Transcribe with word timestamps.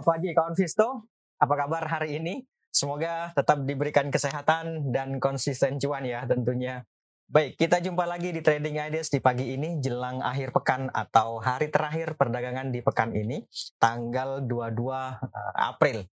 Selamat 0.00 0.16
pagi 0.16 0.32
kawan 0.32 0.56
Visto. 0.56 0.88
Apa 1.36 1.54
kabar 1.60 1.84
hari 1.84 2.16
ini? 2.16 2.40
Semoga 2.72 3.36
tetap 3.36 3.68
diberikan 3.68 4.08
kesehatan 4.08 4.96
dan 4.96 5.20
konsisten 5.20 5.76
cuan 5.76 6.08
ya 6.08 6.24
tentunya. 6.24 6.88
Baik, 7.28 7.60
kita 7.60 7.84
jumpa 7.84 8.08
lagi 8.08 8.32
di 8.32 8.40
Trading 8.40 8.80
Ideas 8.80 9.12
di 9.12 9.20
pagi 9.20 9.52
ini 9.52 9.76
jelang 9.76 10.24
akhir 10.24 10.56
pekan 10.56 10.88
atau 10.88 11.36
hari 11.44 11.68
terakhir 11.68 12.16
perdagangan 12.16 12.72
di 12.72 12.80
pekan 12.80 13.12
ini, 13.12 13.44
tanggal 13.76 14.40
22 14.48 14.88
eh, 14.88 15.68
April. 15.68 16.08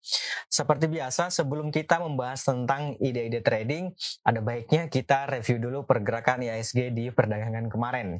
Seperti 0.50 0.90
biasa, 0.90 1.30
sebelum 1.30 1.70
kita 1.70 2.02
membahas 2.02 2.42
tentang 2.42 2.98
ide-ide 2.98 3.38
trading, 3.38 3.94
ada 4.26 4.42
baiknya 4.42 4.90
kita 4.90 5.30
review 5.30 5.62
dulu 5.62 5.86
pergerakan 5.86 6.42
ISG 6.42 6.90
di 6.90 7.14
perdagangan 7.14 7.70
kemarin. 7.70 8.18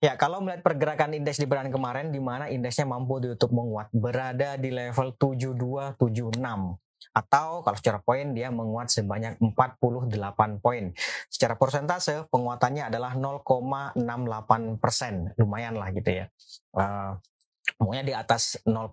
Ya, 0.00 0.16
kalau 0.16 0.40
melihat 0.40 0.64
pergerakan 0.64 1.12
indeks 1.12 1.36
di 1.36 1.44
perdagangan 1.44 1.76
kemarin, 1.76 2.06
di 2.08 2.20
mana 2.24 2.48
indeksnya 2.48 2.88
mampu 2.88 3.20
ditutup 3.20 3.52
menguat, 3.52 3.92
berada 3.92 4.56
di 4.56 4.72
level 4.72 5.12
7276 5.12 6.40
atau 7.10 7.64
kalau 7.64 7.76
secara 7.76 7.98
poin 8.00 8.36
dia 8.36 8.52
menguat 8.52 8.88
sebanyak 8.92 9.36
48 9.40 10.60
poin. 10.60 10.92
Secara 11.28 11.56
persentase 11.56 12.24
penguatannya 12.32 12.88
adalah 12.88 13.12
0,68 13.12 14.80
persen, 14.80 15.32
lumayan 15.36 15.76
lah 15.76 15.92
gitu 15.92 16.24
ya. 16.24 16.26
Uh, 16.72 17.20
di 17.80 18.14
atas 18.16 18.56
0,5 18.64 18.88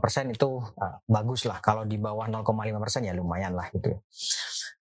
persen 0.00 0.32
itu 0.32 0.60
uh, 0.60 0.96
bagus 1.04 1.44
lah. 1.44 1.60
Kalau 1.60 1.84
di 1.84 2.00
bawah 2.00 2.24
0,5 2.24 2.44
persen 2.80 3.04
ya 3.04 3.12
lumayan 3.12 3.52
lah 3.52 3.68
gitu. 3.72 3.96
Ya. 3.96 3.98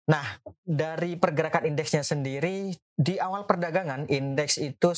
Nah, 0.02 0.26
dari 0.66 1.14
pergerakan 1.14 1.70
indeksnya 1.70 2.02
sendiri 2.02 2.74
di 2.90 3.22
awal 3.22 3.46
perdagangan 3.46 4.10
indeks 4.10 4.58
itu 4.58 4.90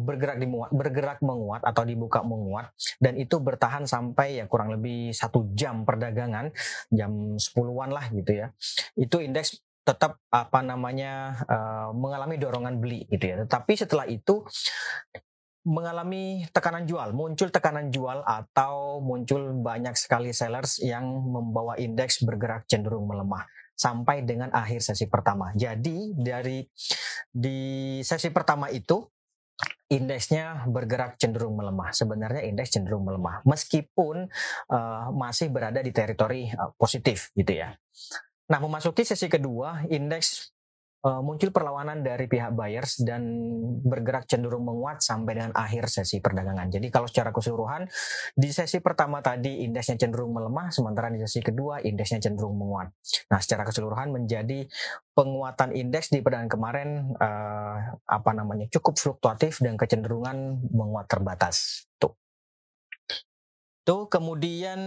bergerak 0.00 0.40
di 0.40 0.48
bergerak 0.48 1.20
menguat 1.20 1.60
atau 1.60 1.84
dibuka 1.84 2.24
menguat 2.24 2.72
dan 3.04 3.20
itu 3.20 3.36
bertahan 3.36 3.84
sampai 3.84 4.40
ya 4.40 4.48
kurang 4.48 4.72
lebih 4.72 5.12
satu 5.12 5.52
jam 5.52 5.84
perdagangan 5.84 6.48
jam 6.88 7.36
10-an 7.36 7.90
lah 7.92 8.08
gitu 8.16 8.32
ya. 8.32 8.46
Itu 8.96 9.20
indeks 9.20 9.60
tetap 9.84 10.16
apa 10.32 10.64
namanya 10.64 11.44
uh, 11.44 11.88
mengalami 11.92 12.40
dorongan 12.40 12.80
beli 12.80 13.04
gitu 13.12 13.28
ya. 13.28 13.36
Tetapi 13.44 13.72
setelah 13.76 14.08
itu 14.08 14.40
mengalami 15.68 16.48
tekanan 16.48 16.88
jual, 16.88 17.12
muncul 17.12 17.52
tekanan 17.52 17.92
jual 17.92 18.24
atau 18.24 19.04
muncul 19.04 19.52
banyak 19.60 19.96
sekali 19.96 20.32
sellers 20.32 20.80
yang 20.80 21.04
membawa 21.08 21.76
indeks 21.76 22.24
bergerak 22.24 22.64
cenderung 22.68 23.04
melemah 23.04 23.44
sampai 23.74 24.22
dengan 24.22 24.50
akhir 24.54 24.80
sesi 24.80 25.10
pertama. 25.10 25.50
Jadi 25.54 26.14
dari 26.14 26.62
di 27.28 27.98
sesi 28.00 28.30
pertama 28.30 28.70
itu 28.70 29.02
indeksnya 29.90 30.66
bergerak 30.66 31.18
cenderung 31.20 31.58
melemah. 31.58 31.90
Sebenarnya 31.94 32.42
indeks 32.46 32.74
cenderung 32.78 33.06
melemah 33.06 33.42
meskipun 33.46 34.30
uh, 34.70 35.06
masih 35.14 35.50
berada 35.50 35.82
di 35.82 35.90
teritori 35.90 36.50
uh, 36.50 36.72
positif 36.78 37.30
gitu 37.34 37.52
ya. 37.58 37.74
Nah, 38.44 38.60
memasuki 38.60 39.08
sesi 39.08 39.24
kedua, 39.32 39.88
indeks 39.88 40.53
muncul 41.04 41.52
perlawanan 41.52 42.00
dari 42.00 42.24
pihak 42.24 42.56
buyers 42.56 43.04
dan 43.04 43.28
bergerak 43.84 44.24
cenderung 44.24 44.64
menguat 44.64 45.04
sampai 45.04 45.36
dengan 45.36 45.52
akhir 45.52 45.92
sesi 45.92 46.24
perdagangan. 46.24 46.72
Jadi 46.72 46.88
kalau 46.88 47.04
secara 47.04 47.28
keseluruhan 47.28 47.84
di 48.32 48.48
sesi 48.48 48.80
pertama 48.80 49.20
tadi 49.20 49.68
indeksnya 49.68 50.00
cenderung 50.00 50.32
melemah, 50.32 50.72
sementara 50.72 51.12
di 51.12 51.20
sesi 51.20 51.44
kedua 51.44 51.84
indeksnya 51.84 52.24
cenderung 52.24 52.56
menguat. 52.56 52.88
Nah, 53.28 53.36
secara 53.36 53.68
keseluruhan 53.68 54.16
menjadi 54.16 54.64
penguatan 55.12 55.76
indeks 55.76 56.08
di 56.08 56.24
perdagangan 56.24 56.48
kemarin 56.48 56.88
uh, 57.20 58.00
apa 58.08 58.30
namanya 58.32 58.64
cukup 58.72 58.96
fluktuatif 58.96 59.60
dan 59.60 59.76
kecenderungan 59.76 60.64
menguat 60.72 61.04
terbatas. 61.04 61.84
Tuh. 62.00 62.16
Tuh 63.84 64.08
kemudian 64.08 64.80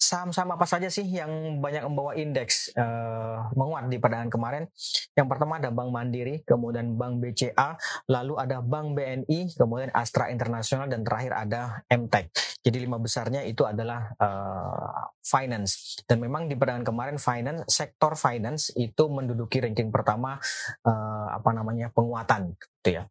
saham-saham 0.00 0.56
apa 0.56 0.64
saja 0.64 0.88
sih 0.88 1.04
yang 1.04 1.60
banyak 1.60 1.84
membawa 1.84 2.16
indeks 2.16 2.72
uh, 2.72 3.52
menguat 3.52 3.92
di 3.92 4.00
perdagangan 4.00 4.32
kemarin? 4.32 4.64
Yang 5.12 5.28
pertama 5.28 5.60
ada 5.60 5.68
Bank 5.68 5.92
Mandiri, 5.92 6.40
kemudian 6.48 6.96
Bank 6.96 7.20
BCA, 7.20 7.76
lalu 8.08 8.40
ada 8.40 8.64
Bank 8.64 8.96
BNI, 8.96 9.52
kemudian 9.54 9.92
Astra 9.92 10.32
Internasional 10.32 10.88
dan 10.88 11.04
terakhir 11.04 11.36
ada 11.36 11.84
MTEK. 11.92 12.32
Jadi 12.64 12.76
lima 12.80 12.96
besarnya 12.96 13.44
itu 13.44 13.68
adalah 13.68 14.08
uh, 14.16 15.12
finance. 15.20 16.00
Dan 16.08 16.24
memang 16.24 16.48
di 16.48 16.56
perdagangan 16.56 16.88
kemarin 16.88 17.16
finance, 17.20 17.68
sektor 17.68 18.16
finance 18.16 18.72
itu 18.80 19.04
menduduki 19.12 19.60
ranking 19.60 19.92
pertama 19.92 20.40
uh, 20.88 21.26
apa 21.36 21.50
namanya 21.52 21.92
penguatan, 21.92 22.56
gitu 22.56 23.00
ya. 23.00 23.04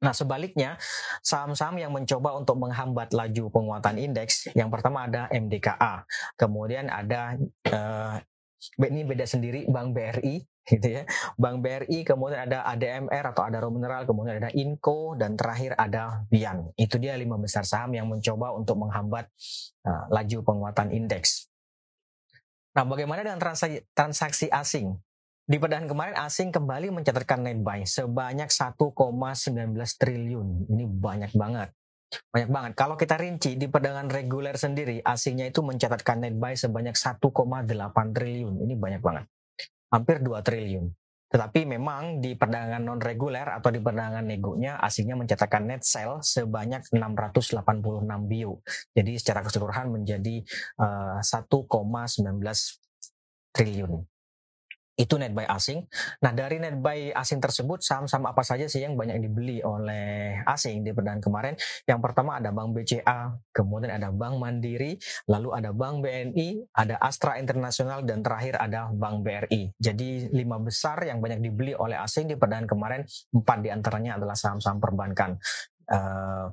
Nah, 0.00 0.16
sebaliknya, 0.16 0.80
saham-saham 1.20 1.76
yang 1.76 1.92
mencoba 1.92 2.32
untuk 2.32 2.56
menghambat 2.56 3.12
laju 3.12 3.52
penguatan 3.52 4.00
indeks, 4.00 4.48
yang 4.56 4.72
pertama 4.72 5.04
ada 5.04 5.28
MDKA, 5.28 6.08
kemudian 6.40 6.88
ada 6.88 7.36
uh, 7.68 8.16
ini 8.80 9.04
beda 9.04 9.28
sendiri 9.28 9.68
Bank 9.68 9.92
BRI, 9.92 10.40
gitu 10.72 10.88
ya. 10.88 11.02
Bank 11.36 11.60
BRI, 11.60 12.00
kemudian 12.08 12.48
ada 12.48 12.64
ADMR 12.72 13.24
atau 13.36 13.44
ada 13.44 13.60
Mineral, 13.68 14.08
kemudian 14.08 14.40
ada 14.40 14.48
Inco, 14.56 15.20
dan 15.20 15.36
terakhir 15.36 15.76
ada 15.76 16.24
Bian. 16.32 16.72
Itu 16.80 16.96
dia 16.96 17.12
lima 17.20 17.36
besar 17.36 17.68
saham 17.68 17.92
yang 17.92 18.08
mencoba 18.08 18.56
untuk 18.56 18.80
menghambat 18.80 19.28
uh, 19.84 20.04
laju 20.08 20.38
penguatan 20.40 20.96
indeks. 20.96 21.52
Nah, 22.72 22.86
bagaimana 22.86 23.20
dengan 23.20 23.42
transaksi, 23.42 23.84
transaksi 23.92 24.46
asing? 24.48 24.96
Di 25.48 25.56
perdagangan 25.58 25.90
kemarin 25.90 26.16
asing 26.20 26.54
kembali 26.54 26.94
mencatatkan 26.94 27.42
net 27.42 27.58
buy 27.58 27.82
sebanyak 27.82 28.52
1,19 28.52 29.74
triliun. 29.98 30.48
Ini 30.70 30.84
banyak 30.86 31.32
banget. 31.34 31.74
Banyak 32.30 32.50
banget. 32.50 32.72
Kalau 32.78 32.94
kita 32.94 33.18
rinci 33.18 33.58
di 33.58 33.66
perdagangan 33.66 34.10
reguler 34.14 34.54
sendiri, 34.54 35.02
asingnya 35.02 35.50
itu 35.50 35.62
mencatatkan 35.62 36.22
net 36.22 36.38
buy 36.38 36.54
sebanyak 36.54 36.94
1,8 36.94 37.26
triliun. 38.14 38.54
Ini 38.62 38.74
banyak 38.78 39.02
banget. 39.02 39.24
Hampir 39.90 40.22
2 40.22 40.38
triliun. 40.38 40.86
Tetapi 41.30 41.62
memang 41.62 42.18
di 42.18 42.34
perdagangan 42.34 42.82
non 42.82 42.98
reguler 42.98 43.46
atau 43.46 43.70
di 43.70 43.78
perdagangan 43.78 44.26
negonya 44.26 44.82
asingnya 44.82 45.14
mencatatkan 45.14 45.62
net 45.62 45.86
sell 45.86 46.18
sebanyak 46.22 46.82
686 46.90 47.62
bio. 48.26 48.58
Jadi 48.94 49.12
secara 49.14 49.46
keseluruhan 49.46 49.94
menjadi 49.94 50.42
uh, 50.82 51.22
eh, 51.22 51.26
1,19 51.26 52.38
triliun 53.54 54.02
itu 55.00 55.16
net 55.16 55.32
buy 55.32 55.48
asing. 55.48 55.88
Nah 56.20 56.36
dari 56.36 56.60
net 56.60 56.76
buy 56.76 57.16
asing 57.16 57.40
tersebut 57.40 57.80
saham-saham 57.80 58.28
apa 58.28 58.44
saja 58.44 58.68
sih 58.68 58.84
yang 58.84 59.00
banyak 59.00 59.16
dibeli 59.24 59.64
oleh 59.64 60.44
asing 60.44 60.84
di 60.84 60.92
perdagangan 60.92 61.24
kemarin? 61.24 61.54
Yang 61.88 62.00
pertama 62.04 62.36
ada 62.36 62.52
Bank 62.52 62.76
BCA, 62.76 63.32
kemudian 63.56 63.96
ada 63.96 64.12
Bank 64.12 64.36
Mandiri, 64.36 65.00
lalu 65.24 65.48
ada 65.56 65.72
Bank 65.72 66.04
BNI, 66.04 66.76
ada 66.76 67.00
Astra 67.00 67.40
Internasional 67.40 68.04
dan 68.04 68.20
terakhir 68.20 68.60
ada 68.60 68.92
Bank 68.92 69.24
BRI. 69.24 69.72
Jadi 69.80 70.28
lima 70.36 70.60
besar 70.60 71.00
yang 71.08 71.24
banyak 71.24 71.40
dibeli 71.40 71.72
oleh 71.72 71.96
asing 71.96 72.28
di 72.28 72.36
perdagangan 72.36 72.68
kemarin, 72.68 73.00
empat 73.32 73.58
di 73.64 73.68
antaranya 73.72 74.20
adalah 74.20 74.36
saham-saham 74.36 74.76
perbankan. 74.76 75.40
Uh, 75.90 76.52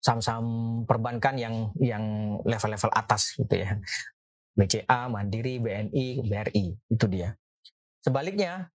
saham-saham 0.00 0.46
perbankan 0.88 1.36
yang 1.36 1.54
yang 1.76 2.36
level-level 2.44 2.92
atas 2.92 3.36
gitu 3.36 3.64
ya. 3.64 3.80
BCA, 4.60 5.08
Mandiri, 5.08 5.56
BNI, 5.56 6.20
BRI. 6.20 6.66
Itu 6.92 7.08
dia. 7.08 7.32
Sebaliknya, 8.04 8.68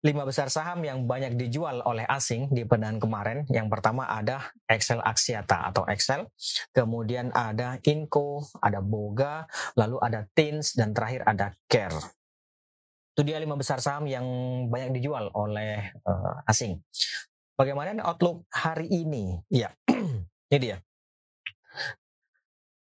lima 0.00 0.24
besar 0.24 0.48
saham 0.48 0.80
yang 0.80 1.04
banyak 1.04 1.36
dijual 1.36 1.84
oleh 1.84 2.08
asing 2.08 2.48
di 2.50 2.66
perdagangan 2.66 2.98
kemarin. 2.98 3.38
Yang 3.52 3.68
pertama 3.70 4.08
ada 4.08 4.50
Excel 4.66 4.98
Axiata 5.04 5.70
atau 5.70 5.86
Excel, 5.86 6.26
kemudian 6.72 7.30
ada 7.30 7.78
Inco, 7.84 8.42
ada 8.58 8.82
Boga, 8.82 9.44
lalu 9.76 10.00
ada 10.02 10.26
Tins, 10.32 10.74
dan 10.74 10.96
terakhir 10.96 11.22
ada 11.28 11.52
Care. 11.68 11.94
Itu 13.14 13.22
dia 13.22 13.36
lima 13.36 13.54
besar 13.54 13.84
saham 13.84 14.08
yang 14.08 14.24
banyak 14.72 14.96
dijual 14.96 15.28
oleh 15.36 15.92
uh, 16.08 16.40
asing. 16.48 16.80
Bagaimana 17.60 17.92
outlook 18.00 18.48
hari 18.48 18.88
ini? 18.88 19.36
Ya, 19.52 19.68
ini 20.48 20.58
dia. 20.58 20.80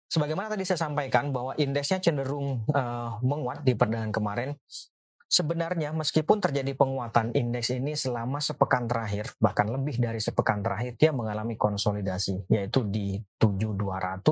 Sebagaimana 0.09 0.49
tadi 0.49 0.65
saya 0.65 0.89
sampaikan 0.89 1.29
bahwa 1.29 1.53
indeksnya 1.53 2.01
cenderung 2.01 2.65
uh, 2.73 3.21
menguat 3.21 3.61
di 3.61 3.77
perdagangan 3.77 4.09
kemarin. 4.09 4.57
Sebenarnya 5.29 5.93
meskipun 5.93 6.41
terjadi 6.41 6.73
penguatan 6.73 7.37
indeks 7.37 7.69
ini 7.69 7.93
selama 7.93 8.41
sepekan 8.41 8.89
terakhir, 8.89 9.29
bahkan 9.37 9.69
lebih 9.69 10.01
dari 10.01 10.17
sepekan 10.17 10.65
terakhir, 10.65 10.97
dia 10.97 11.13
mengalami 11.13 11.53
konsolidasi, 11.53 12.49
yaitu 12.49 12.81
di 12.89 13.21
7200 13.37 14.25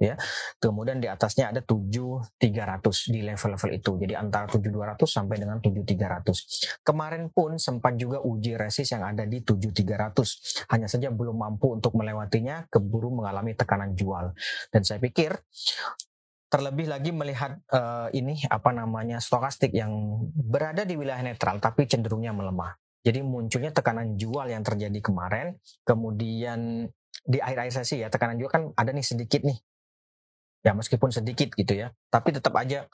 ya. 0.00 0.14
Kemudian 0.60 1.00
di 1.02 1.08
atasnya 1.08 1.50
ada 1.50 1.60
7300 1.60 3.12
di 3.12 3.20
level-level 3.24 3.70
itu. 3.74 3.92
Jadi 4.00 4.14
antara 4.16 4.46
7200 4.48 5.08
sampai 5.08 5.36
dengan 5.40 5.58
7300. 5.58 6.84
Kemarin 6.86 7.28
pun 7.32 7.56
sempat 7.56 7.96
juga 7.98 8.20
uji 8.22 8.56
resist 8.56 8.94
yang 8.94 9.04
ada 9.04 9.26
di 9.26 9.42
7300. 9.42 10.68
Hanya 10.72 10.88
saja 10.88 11.08
belum 11.12 11.36
mampu 11.36 11.74
untuk 11.76 11.96
melewatinya, 11.98 12.66
keburu 12.68 13.12
mengalami 13.12 13.52
tekanan 13.56 13.92
jual. 13.98 14.32
Dan 14.72 14.82
saya 14.86 15.02
pikir 15.02 15.36
terlebih 16.52 16.84
lagi 16.84 17.16
melihat 17.16 17.56
uh, 17.72 18.12
ini 18.12 18.44
apa 18.52 18.76
namanya 18.76 19.24
stokastik 19.24 19.72
yang 19.72 20.20
berada 20.36 20.84
di 20.84 21.00
wilayah 21.00 21.24
netral 21.24 21.56
tapi 21.64 21.88
cenderungnya 21.88 22.36
melemah. 22.36 22.76
Jadi 23.02 23.24
munculnya 23.24 23.72
tekanan 23.72 24.14
jual 24.14 24.46
yang 24.46 24.62
terjadi 24.62 25.00
kemarin, 25.02 25.58
kemudian 25.82 26.86
di 27.24 27.38
akhir-akhir 27.40 27.82
sesi 27.82 28.04
ya 28.04 28.12
tekanan 28.12 28.38
juga 28.38 28.60
kan 28.60 28.62
ada 28.76 28.92
nih 28.92 29.02
sedikit 29.02 29.42
nih. 29.42 29.58
Ya 30.62 30.72
meskipun 30.72 31.10
sedikit 31.10 31.50
gitu 31.58 31.74
ya, 31.74 31.90
tapi 32.06 32.30
tetap 32.30 32.54
aja 32.54 32.86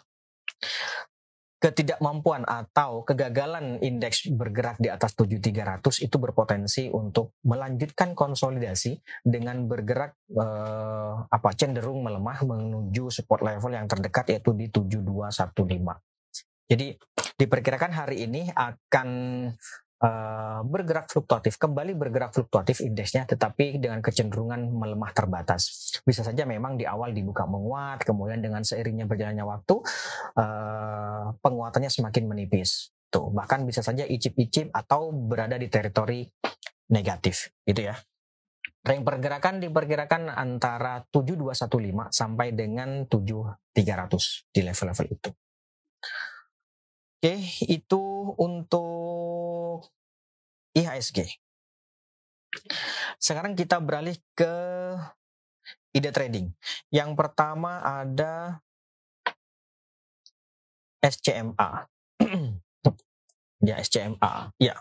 ketidakmampuan 1.59 2.47
atau 2.47 3.03
kegagalan 3.03 3.83
indeks 3.83 4.31
bergerak 4.31 4.79
di 4.79 4.95
atas 4.95 5.19
7300 5.19 6.07
itu 6.07 6.17
berpotensi 6.23 6.87
untuk 6.87 7.35
melanjutkan 7.43 8.15
konsolidasi 8.15 8.95
dengan 9.27 9.67
bergerak 9.67 10.15
eh, 10.39 11.15
apa 11.27 11.51
cenderung 11.59 12.07
melemah 12.07 12.47
menuju 12.47 13.11
support 13.11 13.43
level 13.43 13.75
yang 13.75 13.91
terdekat 13.91 14.39
yaitu 14.39 14.55
di 14.55 14.71
7215. 14.71 16.71
Jadi 16.71 16.95
diperkirakan 17.35 17.91
hari 17.91 18.31
ini 18.31 18.55
akan 18.55 19.09
uh, 20.03 20.61
bergerak 20.63 21.11
fluktuatif, 21.11 21.59
kembali 21.59 21.95
bergerak 21.99 22.35
fluktuatif 22.35 22.83
indeksnya, 22.83 23.27
tetapi 23.27 23.79
dengan 23.83 23.99
kecenderungan 24.03 24.71
melemah 24.71 25.11
terbatas. 25.15 25.93
Bisa 26.07 26.23
saja 26.23 26.47
memang 26.47 26.79
di 26.79 26.87
awal 26.87 27.15
dibuka 27.15 27.47
menguat, 27.47 28.03
kemudian 28.07 28.43
dengan 28.43 28.63
seiringnya 28.63 29.07
berjalannya 29.07 29.45
waktu, 29.47 29.75
uh, 30.39 31.35
penguatannya 31.43 31.91
semakin 31.91 32.25
menipis. 32.31 32.95
Tuh, 33.09 33.33
bahkan 33.33 33.65
bisa 33.65 33.81
saja 33.81 34.05
icip-icip 34.05 34.69
atau 34.69 35.11
berada 35.11 35.57
di 35.57 35.67
teritori 35.73 36.29
negatif, 36.93 37.49
gitu 37.65 37.89
ya. 37.89 37.97
Range 38.85 39.05
pergerakan 39.05 39.61
diperkirakan 39.61 40.33
antara 40.33 41.03
7215 41.13 42.15
sampai 42.15 42.55
dengan 42.55 43.05
7300 43.05 44.49
di 44.55 44.61
level-level 44.65 45.07
itu. 45.13 45.31
Oke, 47.19 47.35
itu 47.67 48.03
untuk 48.39 49.28
IHSG. 50.79 51.19
Sekarang 53.19 53.59
kita 53.59 53.83
beralih 53.83 54.17
ke 54.33 54.55
ide 55.93 56.11
trading. 56.15 56.55
Yang 56.89 57.11
pertama 57.19 57.83
ada 57.83 58.63
SCMA. 61.03 61.87
ya, 63.69 63.77
SCMA. 63.83 64.55
Ya. 64.59 64.79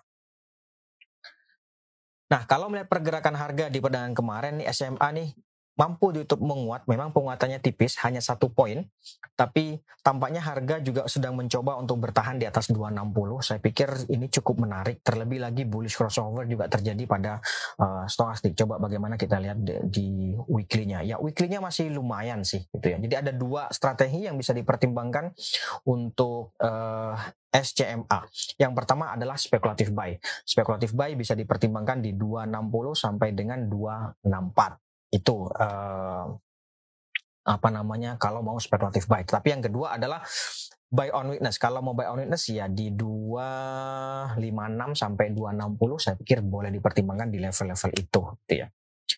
Nah, 2.27 2.43
kalau 2.43 2.67
melihat 2.67 2.91
pergerakan 2.91 3.39
harga 3.39 3.71
di 3.71 3.79
perdagangan 3.79 4.15
kemarin 4.15 4.59
nih 4.59 4.67
SMA 4.75 5.07
nih 5.15 5.29
mampu 5.77 6.09
ditutup 6.09 6.41
menguat, 6.41 6.89
memang 6.89 7.13
penguatannya 7.13 7.61
tipis, 7.61 8.01
hanya 8.01 8.17
satu 8.17 8.49
poin, 8.49 8.81
tapi 9.37 9.77
tampaknya 10.01 10.41
harga 10.41 10.81
juga 10.81 11.05
sedang 11.05 11.37
mencoba 11.37 11.77
untuk 11.77 12.01
bertahan 12.01 12.41
di 12.41 12.49
atas 12.49 12.73
260. 12.73 13.45
Saya 13.45 13.61
pikir 13.61 14.09
ini 14.09 14.25
cukup 14.33 14.65
menarik, 14.65 15.05
terlebih 15.05 15.37
lagi 15.37 15.69
bullish 15.69 15.93
crossover 15.93 16.49
juga 16.49 16.65
terjadi 16.65 17.05
pada 17.05 17.37
uh, 17.77 18.09
stokastik. 18.09 18.57
Coba 18.57 18.81
bagaimana 18.81 19.21
kita 19.21 19.37
lihat 19.37 19.61
di, 19.61 19.77
di 19.85 20.07
weekly-nya. 20.49 21.05
Ya, 21.05 21.21
weekly-nya 21.21 21.61
masih 21.61 21.93
lumayan 21.93 22.41
sih, 22.41 22.65
gitu 22.73 22.97
ya. 22.97 22.97
Jadi 22.97 23.13
ada 23.13 23.31
dua 23.31 23.69
strategi 23.69 24.25
yang 24.25 24.33
bisa 24.33 24.57
dipertimbangkan 24.57 25.37
untuk 25.85 26.57
uh, 26.57 27.13
eh, 27.53 27.61
SCMA. 27.61 28.25
Yang 28.57 28.73
pertama 28.73 29.13
adalah 29.13 29.37
spekulatif 29.37 29.93
buy. 29.93 30.17
Spekulatif 30.41 30.97
buy 30.97 31.13
bisa 31.13 31.37
dipertimbangkan 31.37 32.01
di 32.01 32.17
260 32.17 32.97
sampai 32.97 33.37
dengan 33.37 33.69
264 33.69 34.86
itu 35.11 35.47
uh, 35.47 36.27
apa 37.47 37.69
namanya 37.71 38.19
kalau 38.19 38.43
mau 38.43 38.59
spekulatif 38.59 39.07
buy. 39.07 39.23
Tapi 39.23 39.55
yang 39.55 39.63
kedua 39.63 39.95
adalah 39.95 40.19
buy 40.91 41.11
on 41.15 41.31
witness. 41.35 41.55
Kalau 41.55 41.79
mau 41.79 41.95
buy 41.95 42.11
on 42.11 42.19
witness 42.23 42.51
ya 42.51 42.67
di 42.67 42.91
256 42.91 44.39
sampai 44.95 45.31
260 45.31 46.03
saya 46.03 46.15
pikir 46.19 46.43
boleh 46.43 46.71
dipertimbangkan 46.75 47.31
di 47.31 47.39
level-level 47.39 47.91
itu 47.95 48.21
gitu 48.43 48.53
ya. 48.53 48.67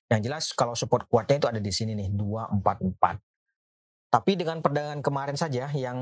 Yang 0.09 0.21
jelas 0.30 0.44
kalau 0.53 0.77
support 0.77 1.09
kuatnya 1.09 1.41
itu 1.41 1.47
ada 1.50 1.62
di 1.62 1.74
sini 1.74 1.97
nih 1.97 2.13
244. 2.13 3.18
Tapi 4.09 4.33
dengan 4.33 4.57
perdagangan 4.57 5.06
kemarin 5.06 5.38
saja 5.38 5.69
yang 5.69 5.97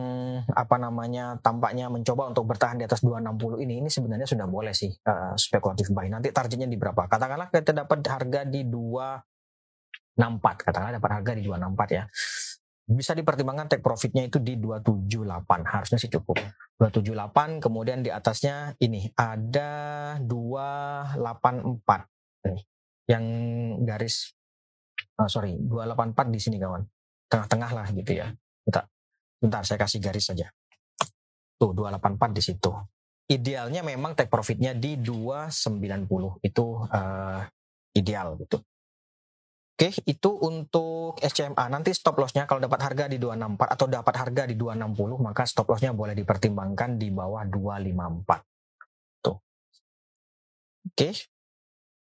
apa 0.47 0.79
namanya 0.79 1.43
tampaknya 1.43 1.91
mencoba 1.91 2.31
untuk 2.31 2.47
bertahan 2.47 2.79
di 2.79 2.87
atas 2.87 3.03
260 3.03 3.67
ini 3.67 3.83
ini 3.83 3.91
sebenarnya 3.91 4.23
sudah 4.23 4.47
boleh 4.47 4.71
sih 4.71 4.95
uh, 4.95 5.35
spekulatif 5.35 5.91
buy. 5.91 6.07
Nanti 6.07 6.31
targetnya 6.31 6.71
di 6.71 6.79
berapa? 6.79 7.03
Katakanlah 7.03 7.51
kita 7.51 7.75
dapat 7.75 7.99
harga 8.07 8.47
di 8.47 8.63
2 8.63 9.36
64 10.17 10.65
katakanlah 10.65 10.97
dapat 10.97 11.21
harga 11.21 11.31
di 11.37 11.45
264 11.45 11.93
ya. 11.93 12.03
Bisa 12.87 13.11
dipertimbangkan 13.13 13.67
take 13.69 13.85
profitnya 13.85 14.25
itu 14.25 14.41
di 14.41 14.57
278 14.57 15.69
harusnya 15.69 15.97
sih 16.01 16.09
cukup. 16.09 16.41
278 16.81 17.61
kemudian 17.61 18.01
di 18.01 18.09
atasnya 18.09 18.73
ini 18.81 19.13
ada 19.13 20.17
284 20.25 22.49
nih 22.49 22.61
yang 23.07 23.23
garis 23.85 24.33
oh, 25.21 25.29
sorry 25.29 25.61
284 25.61 26.33
di 26.33 26.39
sini 26.41 26.57
kawan. 26.57 26.81
Tengah-tengah 27.27 27.71
lah 27.75 27.87
gitu 27.93 28.17
ya. 28.17 28.33
Bentar, 28.65 28.89
bentar 29.37 29.61
saya 29.67 29.77
kasih 29.77 30.01
garis 30.01 30.33
saja. 30.33 30.49
Tuh 31.59 31.75
284 31.75 32.33
di 32.33 32.41
situ. 32.41 32.71
Idealnya 33.27 33.83
memang 33.83 34.15
take 34.15 34.31
profitnya 34.31 34.71
di 34.71 34.95
290 34.95 36.39
itu 36.39 36.65
uh, 36.87 37.43
ideal 37.91 38.39
gitu 38.39 38.63
Oke, 39.77 39.93
itu 40.09 40.33
untuk 40.41 41.21
SCMA. 41.21 41.69
Nanti 41.69 41.93
stop 41.93 42.17
lossnya 42.17 42.49
kalau 42.49 42.57
dapat 42.57 42.81
harga 42.81 43.05
di 43.05 43.21
264 43.21 43.77
atau 43.77 43.85
dapat 43.85 44.15
harga 44.17 44.49
di 44.49 44.57
260, 44.57 45.21
maka 45.21 45.45
stop 45.45 45.69
lossnya 45.69 45.93
boleh 45.93 46.17
dipertimbangkan 46.17 46.97
di 46.97 47.13
bawah 47.13 47.45
254. 47.45 49.21
Tuh. 49.21 49.37
Oke. 50.81 51.09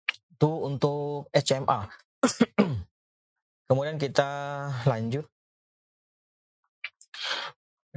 Itu 0.06 0.50
untuk 0.62 1.33
SCMA. 1.33 1.89
Kemudian 3.73 3.97
kita 3.97 4.29
lanjut. 4.85 5.25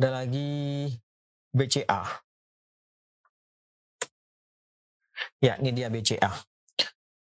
Ada 0.00 0.24
lagi 0.24 0.88
BCA. 1.52 2.24
Ya, 5.44 5.60
ini 5.60 5.76
dia 5.76 5.92
BCA. 5.92 6.32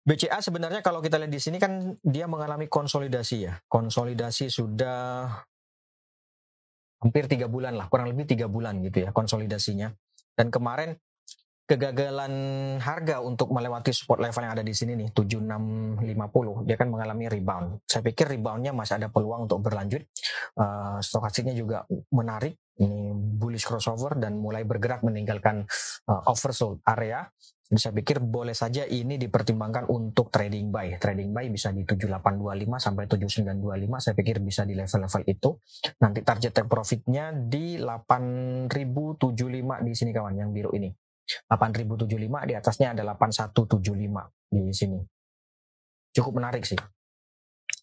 BCA 0.06 0.38
sebenarnya 0.38 0.86
kalau 0.86 1.02
kita 1.02 1.18
lihat 1.18 1.34
di 1.34 1.42
sini 1.42 1.57
kan 1.57 1.98
dia 2.06 2.30
mengalami 2.30 2.69
konsolidasi 2.69 3.38
ya. 3.50 3.57
Konsolidasi 3.66 4.54
sudah 4.54 5.34
hampir 7.02 7.26
tiga 7.26 7.50
bulan 7.50 7.74
lah, 7.74 7.90
kurang 7.90 8.14
lebih 8.14 8.30
tiga 8.30 8.45
bulan 8.45 8.85
gitu 8.85 9.02
ya 9.02 9.09
konsolidasinya. 9.09 9.90
Dan 10.38 10.54
kemarin 10.54 10.94
kegagalan 11.66 12.33
harga 12.78 13.26
untuk 13.26 13.50
melewati 13.50 13.90
support 13.90 14.21
level 14.21 14.45
yang 14.45 14.54
ada 14.54 14.62
di 14.62 14.69
sini 14.78 14.94
nih 14.94 15.09
7650 15.18 16.69
dia 16.69 16.78
kan 16.78 16.88
mengalami 16.94 17.26
rebound. 17.26 17.81
Saya 17.90 18.06
pikir 18.06 18.30
reboundnya 18.30 18.69
masih 18.69 19.02
ada 19.02 19.09
peluang 19.09 19.50
untuk 19.50 19.66
berlanjut. 19.66 20.06
Uh, 20.54 21.02
stokastiknya 21.02 21.57
juga 21.57 21.90
menarik 22.14 22.54
ini 22.78 23.09
bullish 23.18 23.66
crossover 23.66 24.21
dan 24.21 24.38
mulai 24.38 24.62
bergerak 24.62 25.02
meninggalkan 25.02 25.66
uh, 26.06 26.21
oversold 26.30 26.85
area 26.85 27.26
saya 27.74 27.98
pikir 27.98 28.22
boleh 28.22 28.54
saja 28.54 28.86
ini 28.86 29.18
dipertimbangkan 29.18 29.90
untuk 29.90 30.30
trading 30.30 30.69
buy. 30.69 31.02
Trading 31.02 31.34
buy 31.34 31.50
bisa 31.50 31.74
di 31.74 31.81
7825 31.81 32.78
sampai 32.78 33.10
7925. 33.10 34.06
Saya 34.06 34.14
pikir 34.14 34.38
bisa 34.45 34.69
di 34.69 34.78
level-level 34.78 35.24
itu. 35.26 35.50
Nanti 35.98 36.22
target 36.22 36.54
take 36.54 36.69
profitnya 36.69 37.34
di 37.34 37.81
8075 37.81 39.81
di 39.81 39.94
sini 39.98 40.12
kawan 40.14 40.38
yang 40.38 40.54
biru 40.54 40.78
ini. 40.78 40.94
8075 41.50 42.06
di 42.45 42.54
atasnya 42.54 42.94
ada 42.94 43.02
8175 43.18 44.54
di 44.54 44.69
sini. 44.69 45.02
Cukup 46.14 46.38
menarik 46.38 46.69
sih 46.69 46.78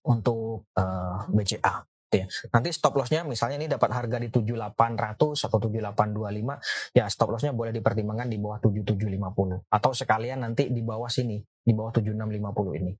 untuk 0.06 0.70
uh, 0.78 0.82
eh, 0.82 1.18
BCA 1.34 1.74
ya. 2.12 2.26
Nanti 2.52 2.68
stop 2.70 2.92
lossnya 3.00 3.24
misalnya 3.24 3.56
ini 3.56 3.68
dapat 3.72 3.90
harga 3.90 4.20
di 4.20 4.28
7800 4.28 5.48
atau 5.48 5.58
7825 5.58 6.96
ya 6.96 7.04
stop 7.08 7.28
lossnya 7.32 7.56
boleh 7.56 7.72
dipertimbangkan 7.72 8.28
di 8.28 8.36
bawah 8.36 8.60
7750 8.60 9.72
atau 9.72 9.90
sekalian 9.96 10.44
nanti 10.44 10.68
di 10.68 10.82
bawah 10.84 11.08
sini 11.08 11.40
di 11.40 11.72
bawah 11.72 11.90
7650 11.94 12.80
ini 12.84 12.92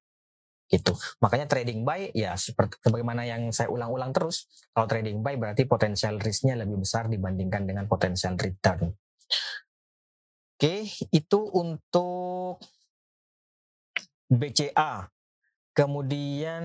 gitu. 0.73 0.97
Makanya 1.21 1.45
trading 1.45 1.85
buy 1.85 2.09
ya 2.16 2.33
seperti 2.33 2.81
sebagaimana 2.81 3.28
yang 3.28 3.52
saya 3.52 3.69
ulang-ulang 3.69 4.16
terus, 4.16 4.49
kalau 4.73 4.88
trading 4.88 5.21
buy 5.21 5.37
berarti 5.37 5.69
potensial 5.69 6.16
risknya 6.16 6.57
lebih 6.57 6.81
besar 6.81 7.12
dibandingkan 7.12 7.69
dengan 7.69 7.85
potensial 7.85 8.40
return. 8.40 8.88
Oke, 10.57 10.88
itu 11.12 11.40
untuk 11.52 12.57
BCA. 14.33 15.12
Kemudian 15.73 16.64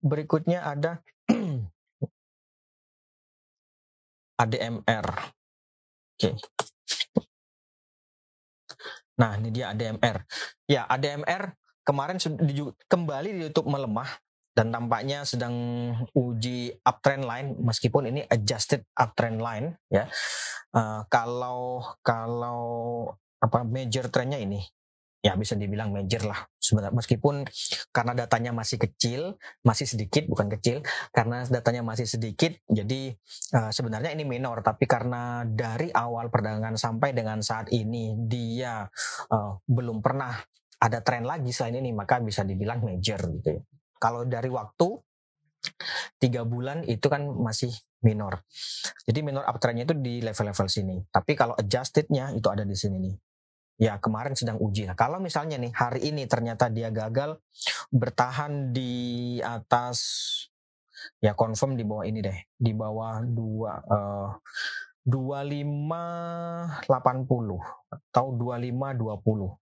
berikutnya 0.00 0.64
ada 0.64 1.04
ADMR. 4.42 5.06
Oke. 6.14 6.30
Nah, 9.14 9.38
ini 9.38 9.48
dia 9.54 9.70
ADMR. 9.70 10.26
Ya, 10.66 10.82
ADMR 10.90 11.54
kemarin 11.86 12.18
kembali 12.90 13.28
di 13.30 13.40
YouTube 13.46 13.70
melemah 13.70 14.10
dan 14.54 14.70
tampaknya 14.70 15.26
sedang 15.26 15.54
uji 16.14 16.78
uptrend 16.86 17.26
line 17.26 17.58
meskipun 17.58 18.10
ini 18.10 18.22
adjusted 18.30 18.86
uptrend 18.94 19.42
line 19.42 19.74
ya. 19.90 20.06
Uh, 20.74 21.06
kalau 21.06 21.82
kalau 22.02 22.62
apa 23.38 23.62
major 23.62 24.10
trendnya 24.10 24.42
ini 24.42 24.62
ya 25.24 25.32
bisa 25.40 25.56
dibilang 25.56 25.88
major 25.88 26.28
lah 26.28 26.36
sebenarnya 26.60 27.00
meskipun 27.00 27.48
karena 27.96 28.12
datanya 28.12 28.52
masih 28.52 28.76
kecil 28.76 29.40
masih 29.64 29.88
sedikit 29.88 30.28
bukan 30.28 30.52
kecil 30.52 30.84
karena 31.16 31.48
datanya 31.48 31.80
masih 31.80 32.04
sedikit 32.04 32.52
jadi 32.68 33.16
uh, 33.56 33.72
sebenarnya 33.72 34.12
ini 34.12 34.28
minor 34.28 34.60
tapi 34.60 34.84
karena 34.84 35.48
dari 35.48 35.88
awal 35.96 36.28
perdagangan 36.28 36.76
sampai 36.76 37.16
dengan 37.16 37.40
saat 37.40 37.72
ini 37.72 38.12
dia 38.28 38.84
uh, 39.32 39.52
belum 39.64 40.04
pernah 40.04 40.36
ada 40.76 41.00
tren 41.00 41.24
lagi 41.24 41.56
selain 41.56 41.80
ini 41.80 41.96
maka 41.96 42.20
bisa 42.20 42.44
dibilang 42.44 42.84
major 42.84 43.16
gitu 43.24 43.48
ya 43.48 43.62
kalau 43.96 44.28
dari 44.28 44.52
waktu 44.52 45.00
tiga 46.20 46.44
bulan 46.44 46.84
itu 46.84 47.08
kan 47.08 47.24
masih 47.24 47.72
minor. 48.04 48.44
Jadi 49.08 49.24
minor 49.24 49.48
uptrendnya 49.48 49.88
itu 49.88 49.96
di 49.96 50.20
level-level 50.20 50.68
sini. 50.68 51.00
Tapi 51.08 51.32
kalau 51.32 51.56
adjustednya 51.56 52.36
itu 52.36 52.44
ada 52.52 52.68
di 52.68 52.76
sini 52.76 53.00
nih 53.00 53.16
ya 53.78 53.98
kemarin 53.98 54.38
sedang 54.38 54.58
uji. 54.62 54.86
Nah, 54.86 54.94
kalau 54.94 55.18
misalnya 55.18 55.58
nih 55.58 55.72
hari 55.74 56.14
ini 56.14 56.26
ternyata 56.30 56.70
dia 56.70 56.94
gagal 56.94 57.38
bertahan 57.90 58.70
di 58.70 59.38
atas 59.42 59.98
ya 61.18 61.34
confirm 61.34 61.74
di 61.74 61.84
bawah 61.84 62.06
ini 62.06 62.22
deh, 62.22 62.38
di 62.54 62.72
bawah 62.72 63.20
dua 63.26 63.72
uh, 63.84 64.30
2580 65.04 66.80
atau 67.92 68.26
2520. 68.32 69.60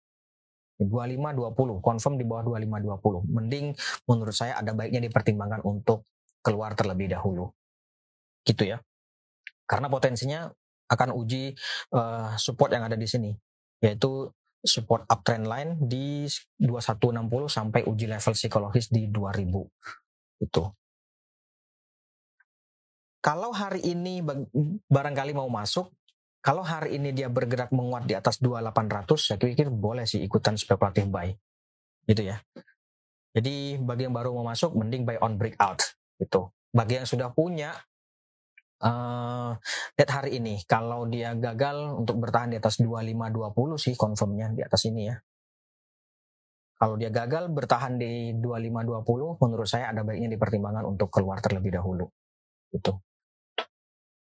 2520 0.82 1.78
confirm 1.78 2.18
di 2.18 2.26
bawah 2.26 2.58
2520. 2.58 3.30
Mending 3.30 3.66
menurut 4.10 4.34
saya 4.34 4.58
ada 4.58 4.74
baiknya 4.74 4.98
dipertimbangkan 5.06 5.62
untuk 5.62 6.10
keluar 6.42 6.74
terlebih 6.74 7.14
dahulu. 7.14 7.54
Gitu 8.42 8.66
ya. 8.66 8.82
Karena 9.70 9.94
potensinya 9.94 10.50
akan 10.90 11.10
uji 11.16 11.54
uh, 11.94 12.34
support 12.36 12.74
yang 12.74 12.84
ada 12.84 12.98
di 12.98 13.06
sini 13.08 13.32
yaitu 13.82 14.30
support 14.62 15.10
uptrend 15.10 15.50
line 15.50 15.72
di 15.82 16.30
2160 16.62 17.50
sampai 17.50 17.82
uji 17.90 18.06
level 18.06 18.34
psikologis 18.38 18.94
di 18.94 19.10
2000 19.10 20.46
itu. 20.46 20.64
Kalau 23.22 23.54
hari 23.54 23.86
ini 23.86 24.22
barangkali 24.90 25.34
mau 25.38 25.50
masuk, 25.50 25.94
kalau 26.42 26.66
hari 26.66 26.98
ini 26.98 27.14
dia 27.14 27.30
bergerak 27.30 27.70
menguat 27.70 28.10
di 28.10 28.18
atas 28.18 28.42
2800, 28.42 29.14
saya 29.22 29.38
pikir 29.38 29.70
boleh 29.70 30.10
sih 30.10 30.26
ikutan 30.26 30.58
spekulatif 30.58 31.06
buy. 31.06 31.30
Gitu 32.10 32.34
ya. 32.34 32.42
Jadi 33.38 33.78
bagi 33.78 34.10
yang 34.10 34.16
baru 34.18 34.34
mau 34.34 34.50
masuk, 34.50 34.74
mending 34.74 35.06
buy 35.06 35.22
on 35.22 35.38
breakout. 35.38 35.86
Gitu. 36.18 36.50
Bagi 36.74 36.98
yang 36.98 37.06
sudah 37.06 37.30
punya, 37.30 37.78
uh, 38.82 39.54
lihat 39.98 40.12
hari 40.12 40.42
ini 40.42 40.62
kalau 40.66 41.06
dia 41.08 41.38
gagal 41.38 42.02
untuk 42.02 42.18
bertahan 42.18 42.52
di 42.54 42.58
atas 42.58 42.82
2520 42.82 43.78
sih 43.78 43.94
confirmnya 43.94 44.52
di 44.54 44.62
atas 44.66 44.82
ini 44.90 45.08
ya. 45.10 45.16
Kalau 46.82 46.98
dia 46.98 47.14
gagal 47.14 47.54
bertahan 47.54 48.02
di 48.02 48.34
2520 48.42 49.38
menurut 49.38 49.70
saya 49.70 49.94
ada 49.94 50.02
baiknya 50.02 50.34
dipertimbangkan 50.34 50.90
untuk 50.90 51.14
keluar 51.14 51.38
terlebih 51.38 51.78
dahulu. 51.78 52.10
Itu. 52.74 52.98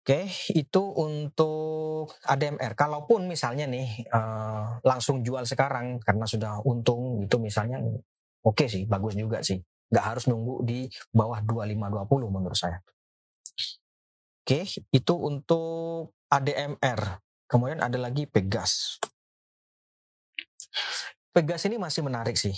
Oke, 0.01 0.29
itu 0.53 0.83
untuk 0.97 2.13
ADMR. 2.29 2.77
Kalaupun 2.77 3.29
misalnya 3.29 3.65
nih 3.65 4.05
uh, 4.13 4.81
langsung 4.85 5.25
jual 5.25 5.45
sekarang 5.49 6.01
karena 6.05 6.25
sudah 6.29 6.61
untung 6.65 7.21
gitu 7.25 7.41
misalnya, 7.41 7.81
oke 7.81 8.01
okay 8.45 8.69
sih, 8.69 8.85
bagus 8.85 9.17
juga 9.17 9.41
sih. 9.41 9.61
Gak 9.89 10.05
harus 10.05 10.25
nunggu 10.29 10.65
di 10.65 10.89
bawah 11.13 11.41
2520 11.45 12.29
menurut 12.33 12.57
saya. 12.57 12.81
Oke, 14.41 14.65
itu 14.91 15.15
untuk 15.15 16.17
ADMR. 16.33 17.21
Kemudian 17.45 17.83
ada 17.85 17.99
lagi 18.01 18.25
Pegas. 18.25 18.97
Pegas 21.31 21.63
ini 21.67 21.77
masih 21.77 22.03
menarik 22.03 22.35
sih. 22.35 22.55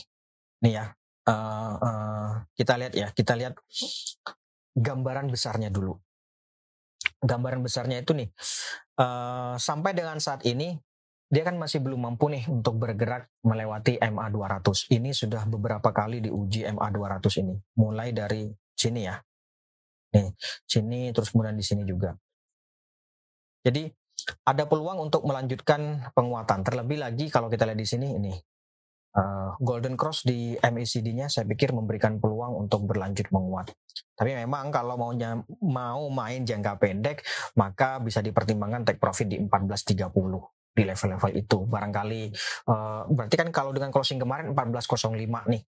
Nih 0.63 0.79
ya, 0.79 0.95
uh, 1.29 1.75
uh, 1.77 2.31
kita 2.55 2.79
lihat 2.79 2.93
ya, 2.95 3.09
kita 3.13 3.35
lihat 3.35 3.59
gambaran 4.73 5.29
besarnya 5.29 5.69
dulu. 5.69 5.99
Gambaran 7.23 7.63
besarnya 7.63 8.03
itu 8.03 8.15
nih, 8.15 8.31
uh, 8.99 9.55
sampai 9.59 9.95
dengan 9.95 10.19
saat 10.19 10.43
ini 10.47 10.75
dia 11.33 11.49
kan 11.49 11.57
masih 11.57 11.81
belum 11.81 12.13
mampu 12.13 12.29
nih 12.29 12.45
untuk 12.53 12.77
bergerak 12.77 13.33
melewati 13.41 13.97
MA 14.13 14.29
200. 14.29 14.93
Ini 14.93 15.11
sudah 15.17 15.49
beberapa 15.49 15.89
kali 15.89 16.21
diuji 16.21 16.69
MA 16.69 16.93
200 16.93 17.41
ini, 17.41 17.57
mulai 17.81 18.13
dari 18.13 18.53
sini 18.77 19.09
ya, 19.09 19.17
Nih, 20.13 20.29
sini 20.69 21.11
terus 21.11 21.33
kemudian 21.33 21.57
di 21.57 21.65
sini 21.65 21.83
juga. 21.89 22.13
Jadi 23.63 23.89
ada 24.47 24.67
peluang 24.67 25.11
untuk 25.11 25.27
melanjutkan 25.27 26.13
penguatan. 26.15 26.63
Terlebih 26.63 26.99
lagi 27.03 27.27
kalau 27.31 27.51
kita 27.51 27.67
lihat 27.67 27.79
di 27.79 27.89
sini 27.89 28.09
ini 28.19 28.35
uh, 29.17 29.57
Golden 29.59 29.99
Cross 29.99 30.25
di 30.25 30.57
MACD-nya 30.57 31.29
saya 31.29 31.45
pikir 31.49 31.73
memberikan 31.75 32.19
peluang 32.19 32.57
untuk 32.57 32.87
berlanjut 32.89 33.29
menguat. 33.33 33.73
Tapi 34.13 34.37
memang 34.37 34.71
kalau 34.71 34.95
maunya 34.95 35.41
mau 35.65 36.07
main 36.13 36.45
jangka 36.45 36.79
pendek 36.79 37.25
maka 37.59 37.99
bisa 37.99 38.21
dipertimbangkan 38.23 38.87
take 38.87 39.01
profit 39.01 39.29
di 39.29 39.41
14.30 39.41 40.13
di 40.73 40.83
level-level 40.89 41.31
itu. 41.37 41.59
Barangkali 41.67 42.23
uh, 42.69 43.03
berarti 43.11 43.35
kan 43.37 43.49
kalau 43.51 43.75
dengan 43.75 43.91
closing 43.93 44.21
kemarin 44.21 44.53
14.05 44.55 45.19
nih 45.51 45.63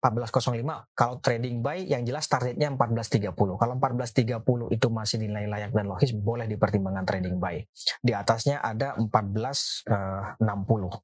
14.05 0.00 0.96
kalau 0.96 1.20
trading 1.20 1.60
buy 1.60 1.84
yang 1.84 2.02
jelas 2.08 2.24
targetnya 2.26 2.72
14.30 2.72 3.36
kalau 3.36 3.74
14.30 3.76 4.72
itu 4.72 4.86
masih 4.88 5.16
nilai 5.20 5.44
layak 5.46 5.72
dan 5.76 5.86
logis 5.86 6.16
boleh 6.16 6.48
dipertimbangkan 6.48 7.04
trading 7.04 7.36
buy. 7.36 7.60
Di 8.00 8.12
atasnya 8.16 8.64
ada 8.64 8.96
14.60 8.96 9.84
uh, 9.92 10.96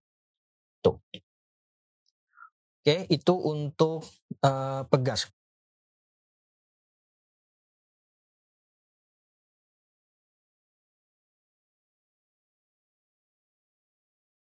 tuh. 0.81 0.97
Oke 2.83 3.07
itu 3.15 3.35
untuk 3.39 4.03
uh, 4.43 4.83
pegas. 4.91 5.31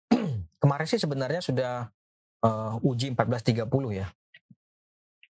Kemarin 0.63 0.87
sih 0.89 0.97
sebenarnya 0.97 1.45
sudah 1.45 1.93
uh, 2.43 2.79
uji 2.83 3.15
1430 3.15 3.67
ya. 3.95 4.07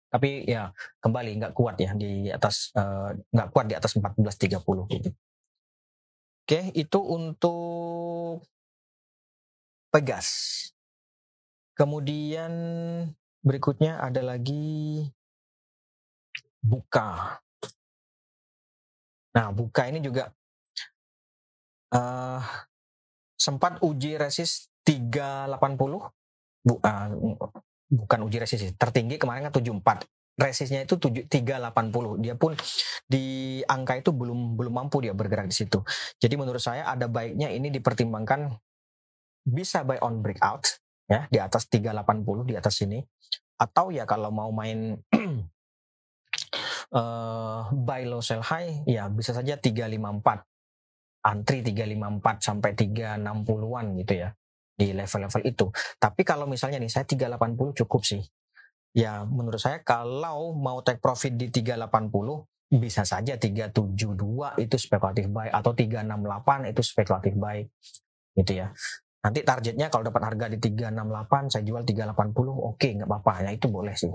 Tapi 0.10 0.50
ya 0.50 0.74
kembali 1.02 1.38
nggak 1.38 1.54
kuat 1.54 1.78
ya 1.78 1.94
di 1.94 2.34
atas 2.34 2.74
uh, 2.74 3.14
nggak 3.30 3.50
kuat 3.54 3.66
di 3.70 3.76
atas 3.78 3.94
1430 3.94 4.94
gitu. 4.98 5.10
Oke, 6.50 6.74
itu 6.74 7.00
untuk 7.02 8.42
Pegas. 9.90 10.30
Kemudian 11.78 12.54
berikutnya 13.46 14.02
ada 14.02 14.22
lagi 14.22 15.06
Buka. 16.62 17.40
Nah, 19.34 19.54
Buka 19.54 19.88
ini 19.88 20.02
juga 20.02 20.34
uh, 21.94 22.42
sempat 23.38 23.80
uji 23.86 24.18
resist 24.20 24.74
380 24.84 26.19
bu, 26.64 26.80
uh, 26.82 27.10
bukan 27.90 28.20
uji 28.30 28.38
resist 28.38 28.76
tertinggi 28.78 29.18
kemarin 29.18 29.50
kan 29.50 29.54
74 29.54 30.06
resistnya 30.40 30.88
itu 30.88 30.96
7, 30.96 31.28
380 31.28 32.24
dia 32.24 32.34
pun 32.40 32.56
di 33.04 33.60
angka 33.68 34.00
itu 34.00 34.16
belum 34.16 34.56
belum 34.56 34.74
mampu 34.74 35.04
dia 35.04 35.12
bergerak 35.12 35.52
di 35.52 35.56
situ. 35.56 35.84
Jadi 36.16 36.40
menurut 36.40 36.64
saya 36.64 36.88
ada 36.88 37.12
baiknya 37.12 37.52
ini 37.52 37.68
dipertimbangkan 37.68 38.56
bisa 39.44 39.84
buy 39.84 40.00
on 40.00 40.24
breakout 40.24 40.80
ya 41.12 41.28
di 41.28 41.44
atas 41.44 41.68
380 41.68 42.48
di 42.48 42.56
atas 42.56 42.80
sini. 42.80 43.04
Atau 43.60 43.92
ya 43.92 44.08
kalau 44.08 44.32
mau 44.32 44.56
main 44.56 44.96
uh, 46.96 47.62
buy 47.88 48.08
low 48.08 48.24
sell 48.24 48.40
high 48.40 48.88
ya 48.88 49.12
bisa 49.12 49.36
saja 49.36 49.60
354 49.60 50.48
antri 51.20 51.60
354 51.60 52.40
sampai 52.40 52.72
360-an 52.80 53.86
gitu 54.00 54.14
ya 54.16 54.32
di 54.80 54.96
level-level 54.96 55.44
itu. 55.44 55.68
Tapi 56.00 56.24
kalau 56.24 56.48
misalnya 56.48 56.80
nih 56.80 56.88
saya 56.88 57.04
380 57.04 57.84
cukup 57.84 58.02
sih. 58.08 58.24
Ya 58.96 59.28
menurut 59.28 59.60
saya 59.60 59.84
kalau 59.84 60.56
mau 60.56 60.80
take 60.80 61.04
profit 61.04 61.36
di 61.36 61.52
380 61.52 61.92
bisa 62.70 63.04
saja 63.04 63.36
372 63.36 64.62
itu 64.62 64.76
spekulatif 64.78 65.26
buy 65.28 65.50
atau 65.52 65.76
368 65.76 66.72
itu 66.72 66.82
spekulatif 66.82 67.34
buy 67.36 67.60
gitu 68.40 68.52
ya. 68.56 68.72
Nanti 69.20 69.44
targetnya 69.44 69.92
kalau 69.92 70.08
dapat 70.08 70.32
harga 70.32 70.46
di 70.48 70.58
368 70.64 71.52
saya 71.52 71.64
jual 71.68 71.84
380 71.84 72.16
oke 72.16 72.80
okay, 72.80 72.96
nggak 72.96 73.10
apa-apa 73.10 73.34
ya 73.44 73.52
itu 73.52 73.68
boleh 73.68 73.94
sih. 73.94 74.14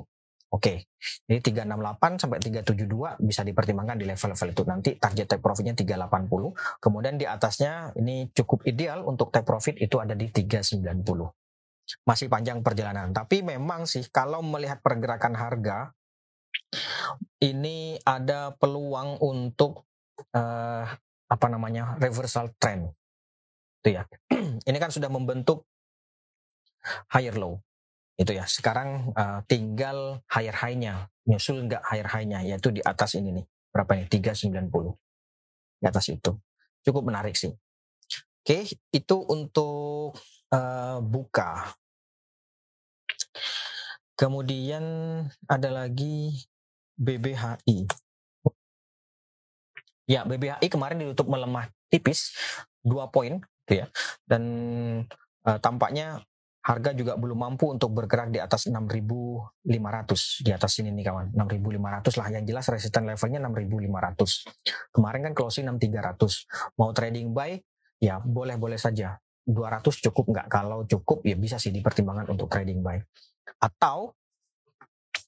Oke, 0.52 0.86
okay. 0.86 1.20
jadi 1.26 1.66
368 1.66 2.20
sampai 2.20 2.38
372 2.38 3.18
bisa 3.26 3.42
dipertimbangkan 3.42 3.98
di 3.98 4.06
level-level 4.06 4.48
itu. 4.54 4.62
Nanti 4.62 4.90
target 5.00 5.26
take 5.26 5.42
profitnya 5.42 5.74
380. 5.74 6.78
Kemudian 6.78 7.18
di 7.18 7.26
atasnya 7.26 7.90
ini 7.98 8.30
cukup 8.30 8.62
ideal 8.68 9.02
untuk 9.02 9.34
take 9.34 9.42
profit 9.42 9.74
itu 9.82 9.98
ada 9.98 10.14
di 10.14 10.30
390. 10.30 11.02
Masih 12.06 12.30
panjang 12.30 12.62
perjalanan. 12.62 13.10
Tapi 13.10 13.42
memang 13.42 13.82
sih 13.88 14.06
kalau 14.14 14.46
melihat 14.46 14.78
pergerakan 14.78 15.34
harga, 15.34 15.90
ini 17.42 17.98
ada 18.06 18.54
peluang 18.54 19.18
untuk 19.26 19.90
uh, 20.38 20.86
apa 21.26 21.46
namanya 21.50 21.98
reversal 21.98 22.54
trend. 22.62 22.94
Itu 23.82 23.98
ya. 23.98 24.06
ini 24.70 24.78
kan 24.78 24.94
sudah 24.94 25.10
membentuk 25.10 25.66
higher 27.10 27.34
low 27.34 27.58
itu 28.14 28.32
ya. 28.34 28.44
Sekarang 28.46 29.12
uh, 29.14 29.40
tinggal 29.46 30.22
higher 30.30 30.54
high-nya. 30.54 31.10
Nyusul 31.26 31.66
nggak 31.66 31.82
higher 31.82 32.08
high-nya? 32.08 32.42
Yaitu 32.46 32.70
di 32.70 32.80
atas 32.84 33.16
ini 33.18 33.42
nih. 33.42 33.44
Berapa 33.74 33.98
nih? 33.98 34.06
390 34.06 35.82
di 35.82 35.86
atas 35.86 36.06
itu. 36.10 36.32
Cukup 36.84 37.02
menarik 37.08 37.34
sih. 37.34 37.52
Oke 38.44 38.68
itu 38.92 39.16
untuk 39.24 40.14
uh, 40.52 40.98
buka. 41.00 41.72
Kemudian 44.14 44.84
ada 45.48 45.68
lagi 45.72 46.44
BBHI 46.94 48.04
ya 50.04 50.22
BBHI 50.24 50.68
kemarin 50.68 51.00
ditutup 51.00 51.28
melemah 51.32 51.72
tipis 51.88 52.36
dua 52.84 53.08
poin 53.08 53.40
gitu 53.64 53.84
ya. 53.84 53.86
Dan 54.28 54.42
uh, 55.48 55.58
tampaknya 55.60 56.20
harga 56.64 56.96
juga 56.96 57.12
belum 57.20 57.36
mampu 57.36 57.68
untuk 57.68 57.92
bergerak 57.92 58.32
di 58.32 58.40
atas 58.40 58.64
6.500 58.72 59.60
di 60.40 60.50
atas 60.50 60.70
sini 60.72 60.88
nih 60.96 61.04
kawan. 61.04 61.26
6.500 61.36 62.16
lah. 62.16 62.26
Yang 62.32 62.44
jelas 62.48 62.66
resisten 62.72 63.04
levelnya 63.04 63.40
6.500 63.44 64.96
kemarin 64.96 65.20
kan 65.28 65.32
closing 65.36 65.68
6.300 65.68 66.80
mau 66.80 66.90
trading 66.96 67.36
buy 67.36 67.60
ya 68.00 68.16
boleh-boleh 68.24 68.80
saja. 68.80 69.20
200 69.44 69.84
cukup 70.08 70.24
nggak? 70.32 70.46
Kalau 70.48 70.88
cukup 70.88 71.20
ya 71.20 71.36
bisa 71.36 71.60
sih 71.60 71.68
dipertimbangkan 71.68 72.32
untuk 72.32 72.48
trading 72.48 72.80
buy. 72.80 72.96
Atau 73.60 74.16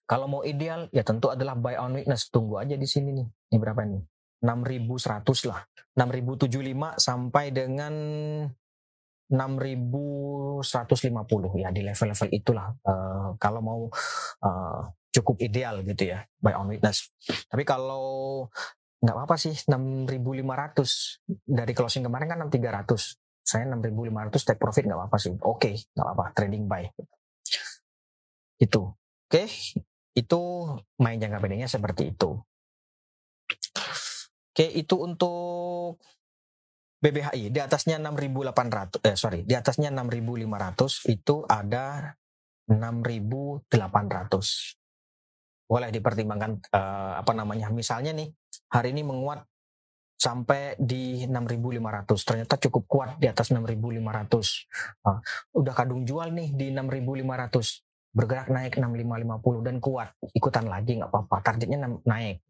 kalau 0.09 0.25
mau 0.25 0.41
ideal 0.41 0.89
ya 0.89 1.05
tentu 1.05 1.29
adalah 1.29 1.53
buy 1.53 1.77
on 1.77 2.01
weakness. 2.01 2.33
Tunggu 2.33 2.57
aja 2.57 2.81
di 2.81 2.89
sini 2.89 3.13
nih. 3.13 3.27
Ini 3.53 3.61
berapa 3.61 3.85
nih 3.85 4.01
6.100 4.41 5.53
lah. 5.53 5.61
6.075 6.01 6.97
sampai 6.97 7.53
dengan 7.53 7.93
6.150 9.27 10.63
ya 11.59 11.69
di 11.75 11.83
level-level 11.83 12.29
itulah 12.31 12.71
uh, 12.87 13.35
kalau 13.43 13.61
mau 13.61 13.81
uh, 14.47 14.81
cukup 15.11 15.41
ideal 15.43 15.81
gitu 15.83 16.13
ya 16.13 16.23
by 16.39 16.55
on 16.55 16.69
witness. 16.71 17.11
Tapi 17.49 17.65
kalau 17.65 18.47
nggak 19.01 19.17
apa-apa 19.17 19.37
sih 19.37 19.55
6.500 19.55 20.07
dari 21.47 21.73
closing 21.73 22.05
kemarin 22.05 22.27
kan 22.29 22.39
6.300. 22.49 23.47
Saya 23.47 23.65
6.500 23.71 24.47
take 24.47 24.61
profit 24.61 24.85
nggak 24.87 24.99
apa-apa 24.99 25.19
sih. 25.23 25.33
Oke, 25.33 25.43
okay, 25.43 25.75
nggak 25.95 26.07
apa-apa 26.07 26.25
trading 26.35 26.67
buy. 26.67 26.85
Itu. 28.59 28.95
Oke, 29.27 29.43
okay. 29.43 29.49
itu 30.15 30.41
main 31.03 31.19
jangka 31.19 31.43
pendeknya 31.43 31.67
seperti 31.67 32.15
itu. 32.15 32.39
Oke, 34.57 34.67
okay, 34.67 34.71
itu 34.73 34.95
untuk 34.99 35.99
BBHI 37.07 37.55
di 37.55 37.63
atasnya 37.63 38.03
6.800 38.03 38.99
eh 39.07 39.15
sorry 39.15 39.47
di 39.47 39.55
atasnya 39.55 39.95
6.500 39.95 41.15
itu 41.15 41.47
ada 41.47 42.19
6.800 42.67 43.71
boleh 45.71 45.91
dipertimbangkan 45.95 46.67
uh, 46.75 47.23
apa 47.23 47.31
namanya 47.31 47.71
misalnya 47.71 48.11
nih 48.11 48.27
hari 48.75 48.91
ini 48.91 49.07
menguat 49.07 49.47
sampai 50.19 50.75
di 50.83 51.23
6.500 51.31 52.27
ternyata 52.27 52.59
cukup 52.67 52.83
kuat 52.91 53.11
di 53.23 53.31
atas 53.31 53.55
6.500 53.55 55.07
uh, 55.07 55.19
udah 55.55 55.75
kadung 55.79 56.03
jual 56.03 56.35
nih 56.35 56.59
di 56.59 56.75
6.500 56.75 57.87
bergerak 58.17 58.49
naik 58.49 58.81
6550 58.81 59.67
dan 59.69 59.77
kuat 59.77 60.09
ikutan 60.33 60.65
lagi 60.67 60.97
nggak 60.97 61.13
apa-apa 61.13 61.37
targetnya 61.45 61.79
naik. 62.09 62.41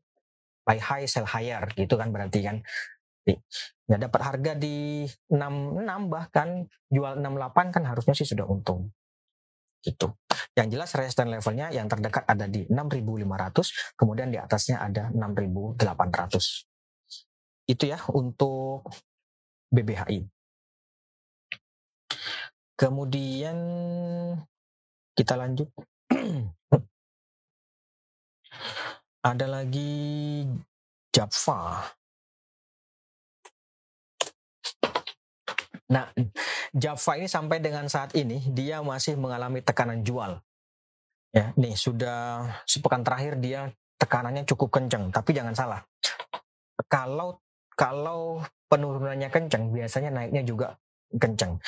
Buy 0.67 0.79
high 0.83 1.07
sell 1.07 1.27
higher 1.27 1.63
gitu 1.75 1.95
kan 1.99 2.11
berarti 2.11 2.43
kan 2.43 2.63
Ya 3.87 3.97
dapat 3.99 4.21
harga 4.23 4.53
di 4.55 5.07
66 5.31 6.11
bahkan 6.11 6.67
jual 6.91 7.19
68 7.19 7.75
kan 7.75 7.83
harusnya 7.87 8.15
sih 8.15 8.27
sudah 8.27 8.47
untung. 8.47 8.91
Gitu. 9.83 10.11
Yang 10.59 10.69
jelas 10.75 10.91
resistance 10.99 11.31
levelnya 11.31 11.71
yang 11.71 11.87
terdekat 11.87 12.27
ada 12.27 12.47
di 12.51 12.67
6.500, 12.67 13.95
kemudian 13.99 14.31
di 14.35 14.39
atasnya 14.39 14.83
ada 14.83 15.11
6.800. 15.15 16.67
Itu 17.71 17.85
ya 17.87 17.99
untuk 18.15 18.87
BBHI. 19.71 20.27
Kemudian 22.77 23.57
kita 25.17 25.35
lanjut. 25.39 25.71
ada 29.27 29.47
lagi 29.51 30.47
Java. 31.11 31.83
Nah, 35.87 36.11
Java 36.75 37.13
ini 37.15 37.29
sampai 37.31 37.63
dengan 37.63 37.87
saat 37.87 38.11
ini 38.19 38.43
dia 38.51 38.83
masih 38.83 39.15
mengalami 39.15 39.63
tekanan 39.63 40.03
jual. 40.03 40.43
Ya, 41.31 41.53
nih 41.55 41.77
sudah 41.77 42.49
sepekan 42.65 43.05
terakhir 43.05 43.37
dia 43.39 43.69
tekanannya 44.01 44.49
cukup 44.49 44.81
kencang, 44.81 45.13
tapi 45.13 45.37
jangan 45.37 45.55
salah. 45.55 45.81
Kalau 46.89 47.39
kalau 47.77 48.41
penurunannya 48.67 49.29
kencang, 49.29 49.69
biasanya 49.71 50.11
naiknya 50.11 50.43
juga 50.43 50.75
kencang 51.13 51.61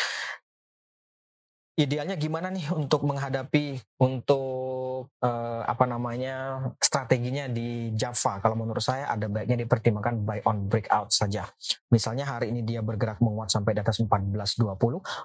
idealnya 1.79 2.19
gimana 2.19 2.51
nih 2.51 2.75
untuk 2.75 3.07
menghadapi 3.07 3.79
untuk 4.03 5.14
uh, 5.23 5.62
apa 5.62 5.85
namanya 5.87 6.67
strateginya 6.83 7.47
di 7.47 7.95
Java? 7.95 8.43
Kalau 8.43 8.59
menurut 8.59 8.83
saya 8.83 9.07
ada 9.07 9.31
baiknya 9.31 9.62
dipertimbangkan 9.62 10.27
buy 10.27 10.43
on 10.43 10.67
breakout 10.67 11.14
saja. 11.14 11.47
Misalnya 11.95 12.27
hari 12.27 12.51
ini 12.51 12.67
dia 12.67 12.83
bergerak 12.83 13.23
menguat 13.23 13.55
sampai 13.55 13.79
di 13.79 13.81
atas 13.81 14.03
14.20 14.03 14.67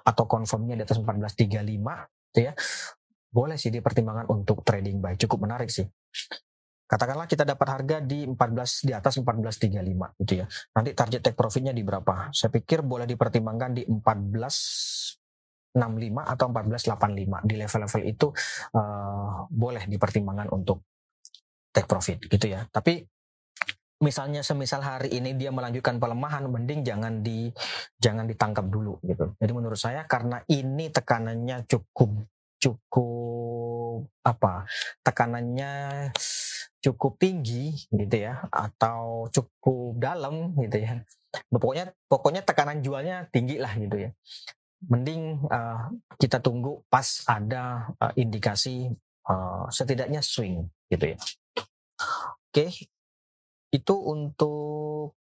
atau 0.06 0.24
confirmnya 0.30 0.78
di 0.78 0.84
atas 0.86 1.02
14.35 1.02 1.58
gitu 2.30 2.40
ya. 2.46 2.54
Boleh 3.34 3.58
sih 3.58 3.74
dipertimbangkan 3.74 4.30
untuk 4.30 4.62
trading 4.62 5.02
buy. 5.02 5.18
Cukup 5.18 5.42
menarik 5.42 5.66
sih. 5.74 5.90
Katakanlah 6.86 7.26
kita 7.26 7.42
dapat 7.42 7.66
harga 7.66 7.96
di 7.98 8.22
14 8.22 8.86
di 8.86 8.92
atas 8.94 9.18
14.35 9.18 10.22
gitu 10.22 10.32
ya. 10.38 10.46
Nanti 10.78 10.94
target 10.94 11.20
take 11.26 11.34
profitnya 11.34 11.74
di 11.74 11.82
berapa? 11.82 12.30
Saya 12.30 12.54
pikir 12.54 12.86
boleh 12.86 13.10
dipertimbangkan 13.10 13.74
di 13.74 13.82
14 13.82 15.23
65 15.74 16.22
atau 16.22 16.46
1485 16.54 17.50
di 17.50 17.54
level-level 17.58 18.02
itu 18.06 18.26
uh, 18.78 19.50
boleh 19.50 19.84
dipertimbangkan 19.90 20.48
untuk 20.54 20.86
take 21.74 21.90
profit 21.90 22.22
gitu 22.30 22.46
ya. 22.46 22.62
Tapi 22.70 23.02
misalnya 23.98 24.46
semisal 24.46 24.86
hari 24.86 25.10
ini 25.18 25.34
dia 25.34 25.50
melanjutkan 25.50 25.98
pelemahan 25.98 26.46
mending 26.46 26.86
jangan 26.86 27.26
di 27.26 27.50
jangan 27.98 28.30
ditangkap 28.30 28.70
dulu 28.70 29.02
gitu. 29.02 29.34
Jadi 29.42 29.52
menurut 29.52 29.78
saya 29.78 30.06
karena 30.06 30.38
ini 30.46 30.94
tekanannya 30.94 31.66
cukup 31.66 32.22
cukup 32.62 34.06
apa? 34.22 34.70
Tekanannya 35.02 35.72
cukup 36.78 37.18
tinggi 37.18 37.74
gitu 37.90 38.16
ya 38.16 38.46
atau 38.46 39.26
cukup 39.34 39.98
dalam 39.98 40.54
gitu 40.62 40.78
ya. 40.78 41.02
Pokoknya 41.50 41.90
pokoknya 42.06 42.46
tekanan 42.46 42.78
jualnya 42.78 43.26
tinggi 43.34 43.58
lah 43.58 43.74
gitu 43.74 44.06
ya 44.06 44.14
mending 44.90 45.40
uh, 45.48 45.90
kita 46.20 46.38
tunggu 46.40 46.84
pas 46.90 47.24
ada 47.26 47.94
uh, 48.00 48.12
indikasi 48.16 48.92
uh, 49.28 49.64
setidaknya 49.68 50.20
swing 50.20 50.68
gitu 50.90 51.14
ya. 51.14 51.18
Oke, 51.20 52.70
okay. 52.70 52.70
itu 53.74 53.94
untuk 53.96 55.18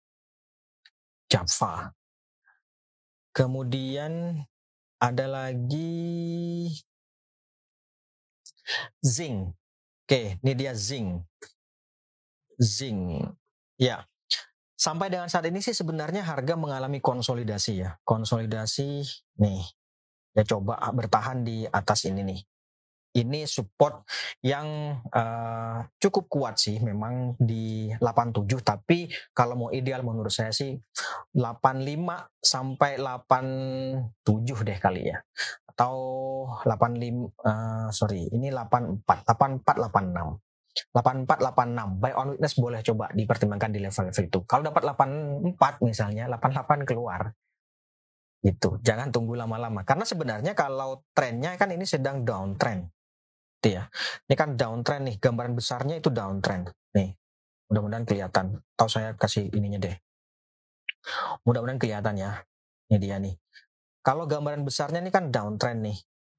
Java. 1.28 1.92
Kemudian 3.36 4.42
ada 4.98 5.26
lagi 5.30 6.74
Zing. 9.04 9.54
Oke, 10.08 10.08
okay, 10.08 10.26
ini 10.42 10.54
dia 10.56 10.74
Zing. 10.74 11.22
Zing. 12.58 13.22
Ya, 13.78 14.08
Sampai 14.78 15.10
dengan 15.10 15.26
saat 15.26 15.50
ini 15.50 15.58
sih 15.58 15.74
sebenarnya 15.74 16.22
harga 16.22 16.54
mengalami 16.54 17.02
konsolidasi 17.02 17.82
ya. 17.82 17.98
Konsolidasi 18.06 19.02
nih. 19.42 19.66
Ya 20.38 20.46
coba 20.46 20.78
bertahan 20.94 21.42
di 21.42 21.66
atas 21.66 22.06
ini 22.06 22.22
nih. 22.22 22.42
Ini 23.18 23.50
support 23.50 24.06
yang 24.46 25.02
uh, 25.10 25.82
cukup 25.98 26.30
kuat 26.30 26.62
sih 26.62 26.78
memang 26.78 27.34
di 27.42 27.90
87 27.98 28.46
tapi 28.62 29.10
kalau 29.34 29.58
mau 29.58 29.70
ideal 29.74 30.06
menurut 30.06 30.30
saya 30.30 30.54
sih 30.54 30.78
85 31.34 32.38
sampai 32.38 33.02
87 33.02 34.62
deh 34.62 34.78
kali 34.78 35.10
ya. 35.10 35.18
Atau 35.66 35.98
85 36.62 36.70
uh, 36.70 37.26
eh, 37.26 37.88
sorry, 37.90 38.30
ini 38.30 38.54
84 38.54 39.02
84 39.26 39.90
86 39.90 40.47
8486 40.94 42.02
buy 42.02 42.14
on 42.14 42.28
witness 42.36 42.56
boleh 42.58 42.80
coba 42.86 43.06
dipertimbangkan 43.14 43.70
di 43.74 43.80
level-level 43.82 44.24
itu. 44.30 44.40
Kalau 44.46 44.64
dapat 44.68 44.82
84 44.94 45.86
misalnya, 45.86 46.30
88 46.30 46.86
keluar. 46.88 47.34
Itu. 48.46 48.78
Jangan 48.86 49.10
tunggu 49.10 49.34
lama-lama 49.34 49.82
karena 49.82 50.06
sebenarnya 50.06 50.54
kalau 50.54 51.02
trennya 51.12 51.58
kan 51.58 51.74
ini 51.74 51.84
sedang 51.84 52.22
downtrend. 52.22 52.86
Itu 53.60 53.82
ya. 53.82 53.90
Ini 54.30 54.36
kan 54.38 54.54
downtrend 54.54 55.10
nih, 55.10 55.16
gambaran 55.18 55.54
besarnya 55.58 55.98
itu 55.98 56.14
downtrend. 56.14 56.70
Nih. 56.94 57.18
Mudah-mudahan 57.68 58.06
kelihatan. 58.08 58.62
Tahu 58.78 58.90
saya 58.90 59.18
kasih 59.18 59.52
ininya 59.52 59.82
deh. 59.82 59.96
Mudah-mudahan 61.44 61.82
kelihatan 61.82 62.16
ya. 62.16 62.32
Ini 62.88 62.98
dia 63.02 63.18
nih. 63.20 63.36
Kalau 64.06 64.24
gambaran 64.24 64.64
besarnya 64.64 65.04
ini 65.04 65.12
kan 65.12 65.34
downtrend 65.34 65.84
nih. 65.84 65.98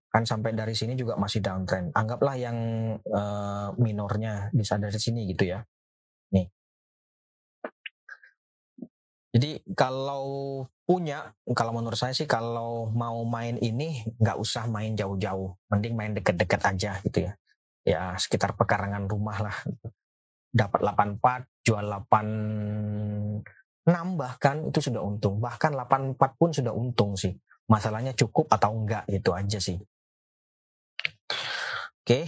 Kan 0.09 0.25
sampai 0.25 0.57
dari 0.57 0.73
sini 0.73 0.97
juga 0.97 1.21
masih 1.21 1.45
downtrend. 1.45 1.93
Anggaplah 1.93 2.37
yang 2.41 2.57
uh, 3.13 3.77
minornya 3.77 4.49
bisa 4.57 4.81
dari 4.81 4.97
sini 4.97 5.29
gitu 5.29 5.45
ya. 5.53 5.61
Nih. 6.33 6.49
Jadi 9.29 9.61
kalau 9.77 10.65
punya, 10.89 11.37
kalau 11.53 11.77
menurut 11.77 12.01
saya 12.01 12.17
sih 12.17 12.25
kalau 12.25 12.89
mau 12.97 13.21
main 13.29 13.61
ini 13.61 14.01
nggak 14.17 14.41
usah 14.41 14.65
main 14.65 14.97
jauh-jauh, 14.97 15.53
mending 15.69 15.93
main 15.93 16.17
deket-deket 16.17 16.61
aja 16.65 16.97
gitu 17.05 17.29
ya. 17.29 17.33
Ya 17.85 18.17
sekitar 18.17 18.57
pekarangan 18.57 19.05
rumah 19.05 19.37
lah. 19.45 19.57
Dapat 20.49 20.81
84, 21.21 21.45
jual 21.69 21.85
86 21.85 23.45
bahkan 24.17 24.57
itu 24.65 24.81
sudah 24.81 25.05
untung. 25.05 25.37
Bahkan 25.45 25.77
84 25.77 26.41
pun 26.41 26.49
sudah 26.49 26.73
untung 26.73 27.13
sih. 27.13 27.37
Masalahnya 27.69 28.17
cukup 28.17 28.49
atau 28.49 28.73
enggak 28.73 29.05
gitu 29.13 29.37
aja 29.37 29.61
sih. 29.61 29.77
Oke, 32.03 32.25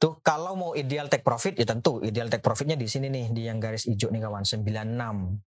tuh 0.00 0.16
kalau 0.24 0.56
mau 0.56 0.72
ideal 0.72 1.12
take 1.12 1.20
profit 1.20 1.60
ya 1.60 1.68
tentu 1.68 2.00
ideal 2.00 2.32
take 2.32 2.40
profitnya 2.40 2.74
di 2.74 2.88
sini 2.88 3.12
nih 3.12 3.26
di 3.36 3.42
yang 3.44 3.60
garis 3.60 3.84
hijau 3.84 4.08
nih 4.08 4.24
kawan 4.24 4.44
96. 4.48 4.64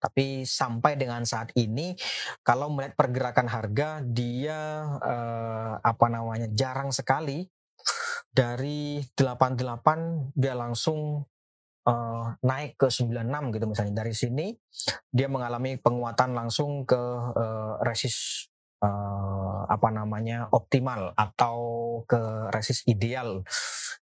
Tapi 0.03 0.27
sampai 0.43 0.93
dengan 0.99 1.23
saat 1.23 1.55
ini 1.55 1.95
kalau 2.43 2.75
melihat 2.75 2.99
pergerakan 2.99 3.47
harga 3.47 4.03
dia 4.03 4.83
eh, 4.99 5.73
apa 5.79 6.07
namanya 6.11 6.51
jarang 6.51 6.91
sekali 6.91 7.47
dari 8.33 9.03
88 9.15 10.33
dia 10.35 10.55
langsung 10.57 11.23
uh, 11.87 12.25
naik 12.43 12.79
ke 12.79 12.89
96 12.89 13.55
gitu 13.55 13.67
misalnya 13.67 13.95
dari 14.03 14.15
sini 14.15 14.47
dia 15.11 15.27
mengalami 15.27 15.79
penguatan 15.79 16.35
langsung 16.35 16.87
ke 16.87 16.99
uh, 17.37 17.83
resist 17.83 18.52
uh, 18.83 19.63
apa 19.71 19.89
namanya 19.95 20.51
optimal 20.53 21.15
atau 21.15 21.57
ke 22.05 22.51
resist 22.51 22.85
ideal 22.91 23.47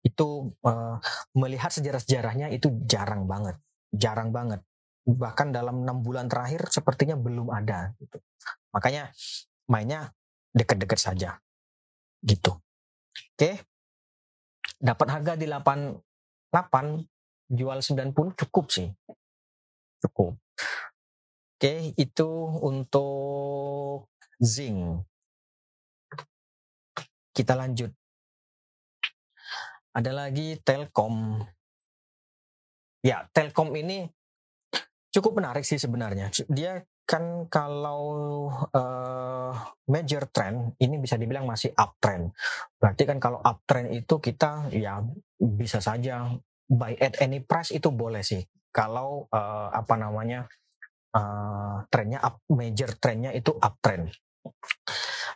itu 0.01 0.55
uh, 0.63 0.97
melihat 1.35 1.69
sejarah-sejarahnya 1.69 2.49
itu 2.55 2.71
jarang 2.87 3.27
banget 3.27 3.59
jarang 3.93 4.29
banget. 4.29 4.61
Bahkan 5.09 5.49
dalam 5.49 5.81
enam 5.85 6.05
bulan 6.05 6.29
terakhir 6.29 6.69
sepertinya 6.69 7.17
belum 7.17 7.49
ada 7.49 7.93
gitu. 7.97 8.21
makanya 8.69 9.09
mainnya 9.65 10.13
dekat-dekat 10.53 10.99
saja 11.01 11.41
gitu. 12.21 12.61
Oke 13.33 13.65
dapat 14.79 15.07
harga 15.11 15.33
di 15.35 15.49
88 15.49 15.99
jual 17.49 17.77
90 17.81 18.13
cukup 18.45 18.65
sih. 18.69 18.87
Cukup. 20.05 20.37
Oke 21.57 21.97
itu 21.97 22.29
untuk 22.61 24.07
zinc. 24.39 25.03
Kita 27.35 27.53
lanjut. 27.55 27.91
Ada 29.95 30.11
lagi 30.15 30.59
Telkom. 30.63 31.43
Ya, 33.03 33.27
Telkom 33.31 33.71
ini 33.75 34.07
cukup 35.11 35.39
menarik 35.39 35.63
sih 35.63 35.79
sebenarnya. 35.79 36.31
Dia 36.47 36.83
kan 37.09 37.49
kalau 37.49 38.03
uh, 38.69 39.51
major 39.89 40.29
trend 40.29 40.77
ini 40.77 41.01
bisa 41.01 41.17
dibilang 41.17 41.49
masih 41.49 41.73
uptrend. 41.73 42.29
Berarti 42.77 43.03
kan 43.09 43.17
kalau 43.17 43.41
uptrend 43.41 43.89
itu 43.97 44.21
kita 44.21 44.69
ya 44.69 45.01
bisa 45.41 45.81
saja 45.81 46.29
buy 46.69 46.93
at 47.01 47.17
any 47.25 47.41
price 47.41 47.73
itu 47.73 47.89
boleh 47.89 48.21
sih. 48.21 48.45
Kalau 48.69 49.25
uh, 49.33 49.73
apa 49.73 49.97
namanya 49.97 50.45
uh, 51.17 51.81
trennya 51.89 52.21
up, 52.21 52.45
major 52.53 52.93
trennya 53.01 53.33
itu 53.33 53.57
uptrend. 53.57 54.13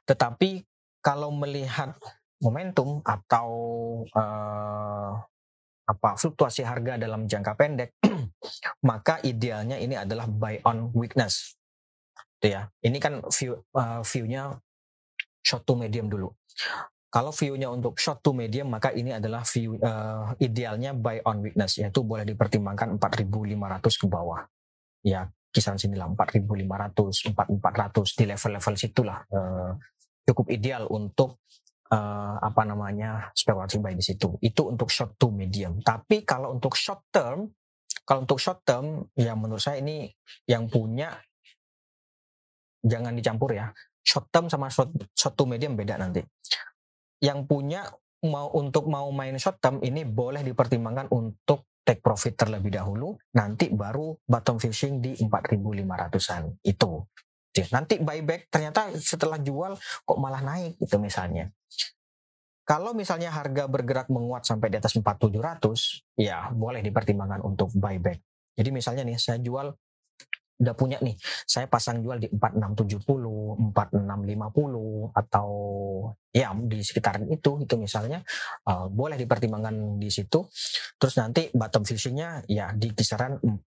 Tetapi 0.08 0.64
kalau 1.04 1.32
melihat 1.32 1.96
momentum 2.44 3.00
atau 3.04 3.50
uh, 4.12 5.12
apa 5.84 6.16
fluktuasi 6.16 6.64
harga 6.64 6.96
dalam 6.96 7.28
jangka 7.28 7.54
pendek, 7.60 7.90
maka 8.90 9.20
idealnya 9.24 9.80
ini 9.80 10.00
adalah 10.00 10.28
buy 10.28 10.60
on 10.64 10.92
weakness. 10.96 11.60
Itu 12.40 12.56
ya. 12.56 12.72
Ini 12.84 12.98
kan 13.00 13.24
view 13.32 13.60
uh, 13.76 14.04
view-nya 14.04 14.60
short 15.44 15.64
to 15.68 15.76
medium 15.76 16.08
dulu. 16.08 16.32
Kalau 17.14 17.30
view-nya 17.30 17.70
untuk 17.70 18.00
short 18.02 18.26
to 18.26 18.34
medium, 18.34 18.74
maka 18.74 18.90
ini 18.90 19.14
adalah 19.14 19.46
view 19.46 19.78
uh, 19.86 20.34
idealnya 20.42 20.98
buy 20.98 21.22
on 21.28 21.46
weakness, 21.46 21.78
yaitu 21.78 22.02
boleh 22.02 22.26
dipertimbangkan 22.26 22.98
4.500 22.98 24.02
ke 24.02 24.08
bawah. 24.10 24.42
Ya, 25.06 25.30
kisaran 25.54 25.78
sini 25.78 25.94
lah 25.94 26.10
4.500, 26.10 27.30
4.400 27.38 28.18
di 28.18 28.24
level-level 28.26 28.74
situlah 28.74 29.20
uh, 29.30 29.72
cukup 30.26 30.50
ideal 30.50 30.90
untuk 30.90 31.46
uh, 31.94 32.36
apa 32.42 32.62
namanya 32.66 33.30
spekulasi 33.38 33.78
buy 33.78 33.94
di 33.94 34.02
situ. 34.02 34.34
Itu 34.42 34.74
untuk 34.74 34.90
short 34.90 35.16
to 35.22 35.30
medium. 35.30 35.80
Tapi 35.86 36.26
kalau 36.26 36.58
untuk 36.58 36.74
short 36.74 37.06
term, 37.14 37.54
kalau 38.02 38.26
untuk 38.26 38.42
short 38.42 38.66
term 38.66 39.06
ya 39.14 39.38
menurut 39.38 39.62
saya 39.62 39.80
ini 39.80 40.10
yang 40.50 40.66
punya 40.66 41.14
jangan 42.82 43.14
dicampur 43.14 43.54
ya. 43.54 43.70
Short 44.04 44.28
term 44.34 44.50
sama 44.50 44.68
short, 44.74 44.92
short 45.14 45.38
to 45.38 45.46
medium 45.46 45.78
beda 45.78 46.02
nanti. 46.02 46.26
Yang 47.24 47.48
punya 47.48 47.88
mau 48.24 48.52
untuk 48.56 48.88
mau 48.88 49.08
main 49.12 49.36
short 49.38 49.60
term 49.62 49.80
ini 49.84 50.04
boleh 50.08 50.44
dipertimbangkan 50.44 51.12
untuk 51.12 51.68
take 51.84 52.00
profit 52.00 52.34
terlebih 52.40 52.72
dahulu, 52.74 53.20
nanti 53.36 53.70
baru 53.70 54.16
bottom 54.24 54.58
fishing 54.58 55.04
di 55.04 55.14
4.500-an. 55.20 56.64
Itu. 56.64 57.04
Nanti 57.70 58.02
buyback 58.02 58.50
ternyata 58.50 58.90
setelah 58.98 59.38
jual 59.38 59.78
kok 59.78 60.18
malah 60.18 60.42
naik 60.42 60.74
itu 60.82 60.98
misalnya. 60.98 61.54
Kalau 62.64 62.96
misalnya 62.96 63.30
harga 63.30 63.68
bergerak 63.68 64.08
menguat 64.08 64.48
sampai 64.48 64.72
di 64.72 64.80
atas 64.80 64.96
4.700, 64.96 66.16
ya 66.16 66.48
boleh 66.50 66.80
dipertimbangkan 66.80 67.44
untuk 67.44 67.70
buyback. 67.76 68.24
Jadi 68.56 68.70
misalnya 68.72 69.04
nih 69.04 69.20
saya 69.20 69.38
jual 69.44 69.76
udah 70.62 70.76
punya 70.78 70.98
nih, 71.02 71.18
saya 71.50 71.66
pasang 71.66 72.06
jual 72.06 72.22
di 72.22 72.30
4670, 72.30 73.74
4650 73.74 75.14
atau 75.18 75.50
ya 76.30 76.54
di 76.54 76.80
sekitaran 76.82 77.26
itu 77.30 77.62
itu 77.62 77.76
misalnya 77.78 78.22
uh, 78.70 78.90
boleh 78.90 79.18
dipertimbangkan 79.18 79.98
di 79.98 80.10
situ. 80.14 80.46
Terus 80.98 81.16
nanti 81.18 81.50
bottom 81.54 81.84
fishingnya 81.84 82.46
ya 82.46 82.72
di 82.74 82.94
kisaran 82.94 83.42
4 83.42 83.68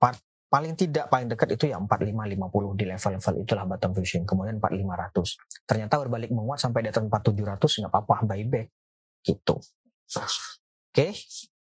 paling 0.55 0.73
tidak 0.77 1.11
paling 1.11 1.27
dekat 1.27 1.57
itu 1.57 1.67
ya 1.73 1.81
4550 1.81 2.79
di 2.79 2.85
level-level 2.87 3.33
itulah 3.43 3.65
bottom 3.65 3.91
fishing 3.97 4.23
kemudian 4.23 4.61
4500 4.61 5.67
ternyata 5.67 5.99
berbalik 5.99 6.31
menguat 6.31 6.61
sampai 6.61 6.85
di 6.85 6.89
atas 6.93 7.03
4700 7.03 7.81
nggak 7.83 7.91
apa-apa 7.91 8.15
buyback 8.23 8.67
gitu 9.25 9.57
oke 9.57 10.31
okay. 10.93 11.11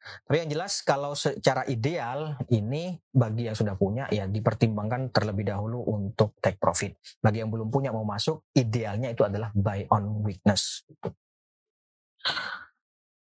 Tapi 0.01 0.35
yang 0.41 0.49
jelas 0.49 0.81
kalau 0.81 1.13
secara 1.13 1.61
ideal 1.69 2.33
ini 2.49 2.97
bagi 3.13 3.45
yang 3.45 3.53
sudah 3.53 3.77
punya 3.77 4.09
ya 4.09 4.25
dipertimbangkan 4.25 5.13
terlebih 5.13 5.45
dahulu 5.45 5.85
untuk 5.93 6.33
take 6.41 6.57
profit. 6.57 6.97
Bagi 7.21 7.45
yang 7.45 7.53
belum 7.53 7.69
punya 7.69 7.93
mau 7.93 8.01
masuk, 8.01 8.49
idealnya 8.57 9.13
itu 9.13 9.21
adalah 9.21 9.53
buy 9.53 9.85
on 9.93 10.25
weakness. 10.25 10.81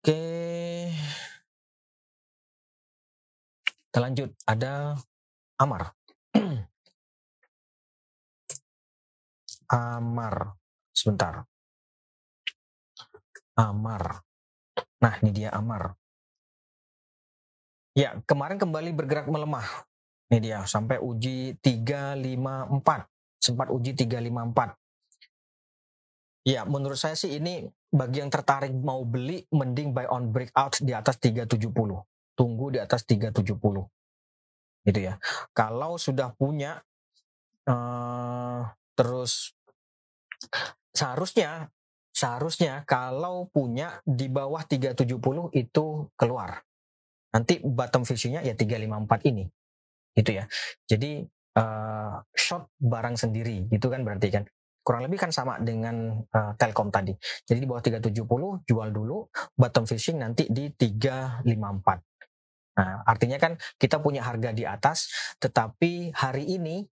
Oke. 0.03 0.23
Kita 3.87 3.99
lanjut. 4.03 4.29
Ada 4.43 4.95
Amar. 5.63 5.95
Amar. 9.71 10.35
Sebentar. 10.91 11.47
Amar. 13.57 14.21
Nah, 15.01 15.13
ini 15.23 15.31
dia 15.33 15.49
Amar. 15.49 16.06
Ya, 17.97 18.13
kemarin 18.29 18.61
kembali 18.61 18.93
bergerak 18.93 19.25
melemah. 19.25 19.65
Ini 20.29 20.37
dia, 20.37 20.59
sampai 20.69 21.01
uji 21.01 21.57
354. 21.65 23.09
Sempat 23.41 23.73
uji 23.73 23.97
354. 23.97 24.77
Ya, 26.45 26.61
menurut 26.69 27.01
saya 27.01 27.17
sih 27.17 27.41
ini 27.41 27.65
bagi 27.89 28.21
yang 28.21 28.29
tertarik 28.29 28.69
mau 28.69 29.01
beli, 29.01 29.41
mending 29.49 29.97
buy 29.97 30.05
on 30.13 30.29
breakout 30.29 30.77
di 30.77 30.93
atas 30.93 31.17
370. 31.17 32.05
Tunggu 32.37 32.69
di 32.69 32.77
atas 32.77 33.01
370. 33.01 33.89
Gitu 34.85 34.99
ya. 35.01 35.17
Kalau 35.57 35.97
sudah 35.97 36.37
punya, 36.37 36.77
uh, 37.65 38.61
terus 38.93 39.57
seharusnya 40.93 41.73
seharusnya 42.13 42.85
kalau 42.85 43.49
punya 43.49 44.05
di 44.05 44.29
bawah 44.29 44.61
370 44.61 45.49
itu 45.57 45.85
keluar 46.13 46.66
nanti 47.37 47.61
bottom 47.61 48.01
fishingnya 48.01 48.41
ya 48.41 48.57
354 48.57 49.29
ini. 49.29 49.45
Itu 50.17 50.33
ya. 50.33 50.49
Jadi 50.89 51.21
uh, 51.61 52.17
short 52.33 52.73
barang 52.81 53.13
sendiri 53.13 53.69
gitu 53.69 53.93
kan 53.93 54.01
berarti 54.01 54.33
kan. 54.33 54.43
Kurang 54.81 55.05
lebih 55.05 55.21
kan 55.21 55.29
sama 55.29 55.61
dengan 55.61 56.25
uh, 56.33 56.51
Telkom 56.57 56.89
tadi. 56.89 57.13
Jadi 57.45 57.59
di 57.61 57.67
bawah 57.69 57.83
370 57.85 58.65
jual 58.65 58.89
dulu 58.89 59.29
bottom 59.53 59.85
fishing 59.85 60.17
nanti 60.17 60.49
di 60.49 60.73
354 60.73 62.01
nah 62.77 63.01
artinya 63.09 63.41
kan 63.41 63.57
kita 63.81 63.97
punya 63.97 64.21
harga 64.21 64.53
di 64.53 64.61
atas 64.61 65.09
tetapi 65.41 66.13
hari 66.13 66.45
ini 66.45 66.85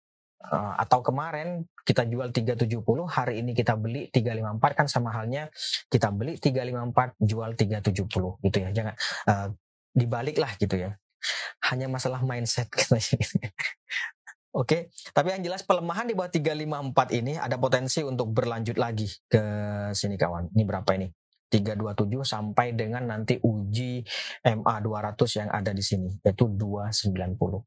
uh, 0.47 0.73
atau 0.79 1.03
kemarin 1.03 1.67
kita 1.83 2.07
jual 2.07 2.31
370 2.31 2.79
hari 3.07 3.43
ini 3.43 3.51
kita 3.51 3.75
beli 3.75 4.07
354 4.07 4.79
kan 4.79 4.87
sama 4.87 5.11
halnya 5.11 5.51
kita 5.91 6.07
beli 6.11 6.39
354 6.39 7.19
jual 7.19 7.51
370 7.59 8.47
gitu 8.47 8.57
ya. 8.63 8.69
Jangan 8.71 8.95
uh, 9.27 9.47
dibalik 9.93 10.41
lah 10.41 10.51
gitu 10.57 10.75
ya 10.75 10.97
hanya 11.71 11.87
masalah 11.87 12.19
mindset 12.25 12.67
gitu 12.73 12.97
Oke, 14.53 14.93
tapi 15.17 15.33
yang 15.33 15.41
jelas 15.41 15.65
pelemahan 15.65 16.05
di 16.05 16.13
bawah 16.13 16.29
354 16.29 17.17
ini 17.17 17.41
ada 17.41 17.57
potensi 17.57 18.05
untuk 18.05 18.29
berlanjut 18.37 18.77
lagi 18.77 19.09
ke 19.25 19.41
sini 19.97 20.13
kawan. 20.13 20.53
Ini 20.53 20.61
berapa 20.61 20.85
ini? 20.93 21.09
327 21.49 22.21
sampai 22.21 22.77
dengan 22.77 23.09
nanti 23.09 23.41
uji 23.41 24.05
MA 24.45 24.75
200 24.77 25.41
yang 25.41 25.49
ada 25.49 25.73
di 25.73 25.81
sini 25.81 26.09
yaitu 26.21 26.49
290. 26.53 27.65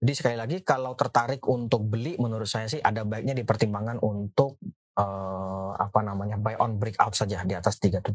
Jadi 0.00 0.12
sekali 0.16 0.36
lagi 0.36 0.60
kalau 0.64 0.92
tertarik 0.96 1.48
untuk 1.48 1.84
beli 1.84 2.20
menurut 2.20 2.48
saya 2.48 2.68
sih 2.68 2.80
ada 2.84 3.04
baiknya 3.04 3.32
dipertimbangkan 3.36 4.04
untuk 4.04 4.60
uh, 5.00 5.76
apa 5.76 6.00
namanya 6.04 6.36
buy 6.40 6.60
on 6.60 6.76
breakout 6.76 7.16
saja 7.16 7.40
di 7.44 7.56
atas 7.56 7.80
370. 7.80 8.12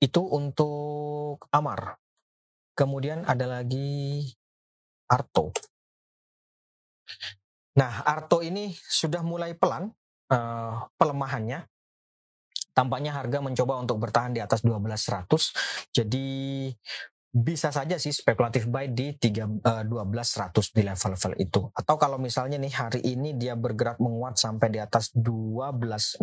Itu 0.00 0.24
untuk 0.24 1.46
Amar. 1.52 2.00
Kemudian 2.72 3.28
ada 3.28 3.44
lagi 3.44 4.24
Arto. 5.12 5.52
Nah, 7.76 8.02
Arto 8.08 8.40
ini 8.40 8.72
sudah 8.72 9.20
mulai 9.20 9.52
pelan 9.52 9.92
uh, 10.32 10.88
pelemahannya. 10.96 11.68
Tampaknya 12.72 13.12
harga 13.12 13.44
mencoba 13.44 13.76
untuk 13.82 14.00
bertahan 14.00 14.32
di 14.32 14.40
atas 14.40 14.64
1200. 14.64 15.92
Jadi 15.92 16.26
bisa 17.30 17.70
saja 17.70 17.94
sih 17.94 18.10
spekulatif 18.10 18.66
buy 18.66 18.90
di 18.90 19.14
3 19.14 19.62
uh, 19.62 19.84
1200 19.86 20.74
di 20.74 20.82
level-level 20.82 21.34
itu. 21.38 21.60
Atau 21.76 21.94
kalau 22.00 22.18
misalnya 22.18 22.58
nih 22.58 22.74
hari 22.74 23.00
ini 23.04 23.38
dia 23.38 23.54
bergerak 23.54 24.00
menguat 24.02 24.40
sampai 24.40 24.72
di 24.72 24.80
atas 24.82 25.14
12625 25.14 26.16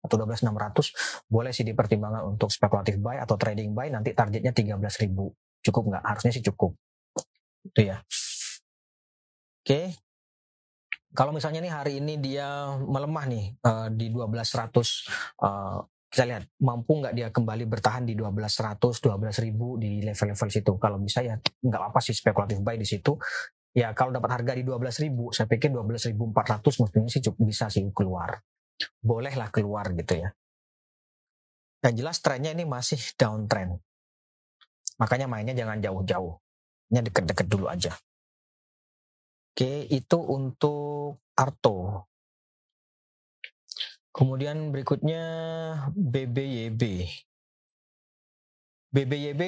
atau 0.00 0.16
12600 0.16 1.28
boleh 1.28 1.52
sih 1.52 1.64
dipertimbangkan 1.64 2.24
untuk 2.24 2.48
spekulatif 2.48 2.96
buy 2.96 3.20
atau 3.20 3.36
trading 3.36 3.76
buy 3.76 3.92
nanti 3.92 4.16
targetnya 4.16 4.52
13.000 4.52 4.80
cukup 5.64 5.82
nggak? 5.92 6.04
Harusnya 6.04 6.32
sih 6.32 6.44
cukup. 6.44 6.72
Itu 7.64 7.80
ya. 7.84 8.00
Oke. 9.60 9.94
Kalau 11.10 11.34
misalnya 11.34 11.58
nih 11.58 11.74
hari 11.74 11.92
ini 11.98 12.22
dia 12.22 12.70
melemah 12.78 13.24
nih 13.26 13.44
uh, 13.66 13.88
di 13.90 14.14
1200 14.14 15.42
uh, 15.42 15.82
kita 16.10 16.26
lihat 16.26 16.44
mampu 16.62 17.02
nggak 17.02 17.14
dia 17.14 17.28
kembali 17.30 17.66
bertahan 17.66 18.02
di 18.06 18.14
1200 18.18 18.78
12000 18.78 19.82
di 19.82 19.90
level-level 20.06 20.48
situ? 20.50 20.72
Kalau 20.78 20.98
bisa 21.02 21.22
ya 21.22 21.34
nggak 21.38 21.82
apa 21.90 21.98
sih 21.98 22.14
spekulatif 22.14 22.62
buy 22.62 22.78
di 22.78 22.86
situ. 22.86 23.18
Ya 23.70 23.94
kalau 23.94 24.10
dapat 24.10 24.42
harga 24.42 24.58
di 24.58 24.66
12.000 24.66 25.30
saya 25.30 25.46
pikir 25.46 25.70
12.400 25.70 26.82
mestinya 26.82 27.06
sih 27.06 27.22
cukup 27.22 27.42
bisa 27.46 27.70
sih 27.70 27.86
keluar 27.94 28.42
bolehlah 29.00 29.48
keluar 29.52 29.92
gitu 29.92 30.20
ya. 30.20 30.30
Yang 31.80 31.94
jelas 32.04 32.16
trennya 32.20 32.52
ini 32.52 32.68
masih 32.68 33.00
downtrend. 33.16 33.80
Makanya 35.00 35.24
mainnya 35.24 35.56
jangan 35.56 35.80
jauh-jauh. 35.80 36.36
Ini 36.92 37.00
deket-deket 37.08 37.46
dulu 37.48 37.72
aja. 37.72 37.96
Oke, 39.50 39.88
itu 39.88 40.18
untuk 40.20 41.24
Arto. 41.32 42.04
Kemudian 44.12 44.74
berikutnya 44.74 45.22
BBYB. 45.96 46.82
BBYB 48.90 49.42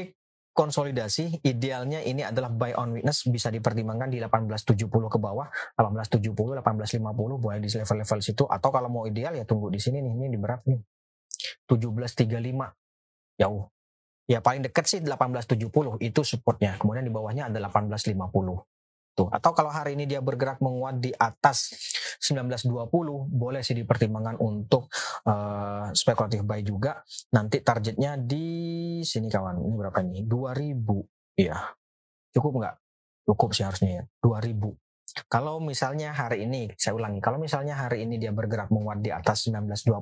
konsolidasi 0.52 1.40
idealnya 1.48 2.04
ini 2.04 2.20
adalah 2.24 2.52
buy 2.52 2.76
on 2.76 3.00
witness 3.00 3.24
bisa 3.28 3.48
dipertimbangkan 3.48 4.12
di 4.12 4.20
1870 4.20 4.88
ke 4.88 5.18
bawah 5.18 5.48
1870 5.80 6.60
1850 6.60 7.40
boleh 7.40 7.58
di 7.58 7.68
level-level 7.72 8.20
situ. 8.20 8.44
Atau 8.44 8.68
kalau 8.68 8.88
mau 8.92 9.04
ideal 9.08 9.32
ya 9.36 9.44
tunggu 9.48 9.72
di 9.72 9.80
sini 9.80 10.04
nih 10.04 10.12
ini 10.12 10.26
di 10.28 10.38
berapa 10.38 10.64
nih. 10.68 10.80
1735 11.66 13.40
jauh. 13.40 13.64
Ya 14.30 14.38
paling 14.38 14.62
dekat 14.62 14.84
sih 14.86 15.00
1870 15.02 15.98
itu 15.98 16.20
supportnya. 16.22 16.78
Kemudian 16.78 17.02
di 17.02 17.12
bawahnya 17.12 17.50
ada 17.50 17.58
1850 17.58 18.71
tuh 19.12 19.28
atau 19.28 19.52
kalau 19.52 19.68
hari 19.68 19.94
ini 19.94 20.08
dia 20.08 20.24
bergerak 20.24 20.58
menguat 20.64 21.00
di 21.00 21.12
atas 21.16 21.72
1920 22.22 22.86
boleh 23.28 23.60
sih 23.66 23.74
dipertimbangkan 23.74 24.38
untuk 24.38 24.86
uh, 25.26 25.90
spekulatif 25.90 26.46
buy 26.46 26.62
juga. 26.62 27.02
Nanti 27.34 27.60
targetnya 27.60 28.14
di 28.14 28.46
sini 29.02 29.26
kawan. 29.26 29.58
Ini 29.58 29.74
berapa 29.74 29.98
nih? 30.06 30.22
2000. 30.24 31.42
Iya. 31.42 31.58
Cukup 32.30 32.52
nggak? 32.62 32.74
Cukup 33.26 33.50
sih 33.52 33.66
harusnya 33.66 33.90
ya. 34.00 34.04
2000. 34.22 34.70
Kalau 35.28 35.60
misalnya 35.60 36.16
hari 36.16 36.48
ini, 36.48 36.72
saya 36.72 36.96
ulangi, 36.96 37.20
kalau 37.20 37.36
misalnya 37.36 37.76
hari 37.76 38.08
ini 38.08 38.16
dia 38.16 38.32
bergerak 38.32 38.72
menguat 38.72 39.04
di 39.04 39.12
atas 39.12 39.44
1920, 39.44 40.00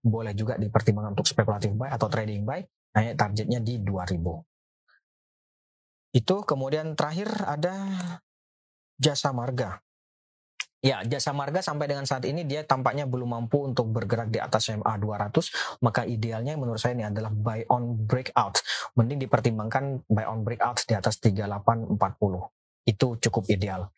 boleh 0.00 0.32
juga 0.32 0.56
dipertimbangkan 0.56 1.12
untuk 1.12 1.28
spekulatif 1.28 1.76
buy 1.76 1.92
atau 1.92 2.08
trading 2.08 2.48
buy, 2.48 2.64
nah 2.96 3.04
targetnya 3.12 3.60
di 3.60 3.84
2000. 3.84 4.16
Itu 6.16 6.40
kemudian 6.48 6.96
terakhir 6.96 7.28
ada 7.44 7.76
jasa 8.96 9.32
marga. 9.32 9.80
Ya, 10.84 11.02
jasa 11.02 11.34
marga 11.34 11.64
sampai 11.64 11.90
dengan 11.90 12.06
saat 12.06 12.22
ini 12.28 12.46
dia 12.46 12.62
tampaknya 12.62 13.08
belum 13.08 13.32
mampu 13.32 13.64
untuk 13.64 13.90
bergerak 13.90 14.30
di 14.30 14.38
atas 14.38 14.70
MA 14.70 14.94
200, 14.94 15.82
maka 15.82 16.06
idealnya 16.06 16.54
menurut 16.54 16.78
saya 16.78 16.94
ini 16.94 17.08
adalah 17.08 17.32
buy 17.32 17.66
on 17.72 18.06
breakout. 18.06 18.62
Mending 18.94 19.26
dipertimbangkan 19.26 20.06
buy 20.06 20.28
on 20.30 20.46
breakout 20.46 20.84
di 20.86 20.94
atas 20.94 21.18
3840. 21.18 21.98
Itu 22.86 23.18
cukup 23.18 23.50
ideal. 23.50 23.90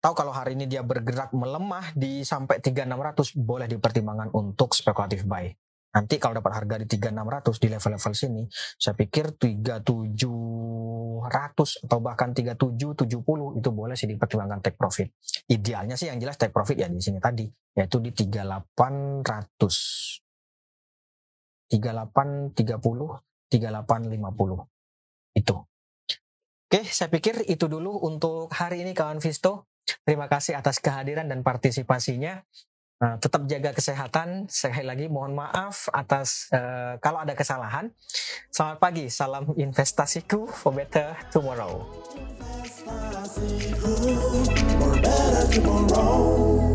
Tahu 0.00 0.14
kalau 0.16 0.32
hari 0.32 0.56
ini 0.56 0.64
dia 0.64 0.84
bergerak 0.84 1.32
melemah 1.32 1.92
di 1.92 2.24
sampai 2.24 2.60
3600 2.60 3.36
boleh 3.40 3.68
dipertimbangkan 3.68 4.32
untuk 4.32 4.72
spekulatif 4.72 5.24
buy. 5.28 5.48
Nanti 5.94 6.18
kalau 6.18 6.42
dapat 6.42 6.58
harga 6.58 6.82
di 6.82 6.90
3600 6.90 7.62
di 7.62 7.70
level-level 7.70 8.12
sini, 8.18 8.42
saya 8.50 8.98
pikir 8.98 9.38
3700 9.38 11.86
atau 11.86 11.98
bahkan 12.02 12.34
3770 12.34 13.62
itu 13.62 13.70
boleh 13.70 13.94
sih 13.94 14.10
dipertimbangkan 14.10 14.58
take 14.58 14.74
profit. 14.74 15.14
Idealnya 15.46 15.94
sih 15.94 16.10
yang 16.10 16.18
jelas 16.18 16.34
take 16.34 16.50
profit 16.50 16.82
ya 16.82 16.90
di 16.90 16.98
sini 16.98 17.22
tadi, 17.22 17.46
yaitu 17.78 18.02
di 18.02 18.10
3800. 18.10 20.18
3830, 21.70 23.54
3850. 23.54 24.66
Itu. 25.34 25.66
Oke, 26.64 26.80
saya 26.90 27.06
pikir 27.06 27.46
itu 27.46 27.70
dulu 27.70 28.02
untuk 28.02 28.50
hari 28.50 28.82
ini 28.82 28.98
kawan 28.98 29.22
Visto. 29.22 29.70
Terima 30.02 30.26
kasih 30.26 30.58
atas 30.58 30.82
kehadiran 30.82 31.30
dan 31.30 31.46
partisipasinya. 31.46 32.42
Uh, 33.04 33.20
tetap 33.20 33.44
jaga 33.44 33.76
kesehatan. 33.76 34.48
Sekali 34.48 34.88
lagi 34.88 35.12
mohon 35.12 35.36
maaf 35.36 35.92
atas 35.92 36.48
uh, 36.56 36.96
kalau 37.04 37.20
ada 37.20 37.36
kesalahan. 37.36 37.92
Selamat 38.48 38.80
pagi, 38.80 39.12
salam 39.12 39.52
investasiku 39.60 40.48
for 40.48 40.72
better 40.72 41.12
tomorrow. 41.28 41.84
Investasiku 42.16 43.92
for 44.80 44.96
better 45.04 45.44
tomorrow. 45.52 46.73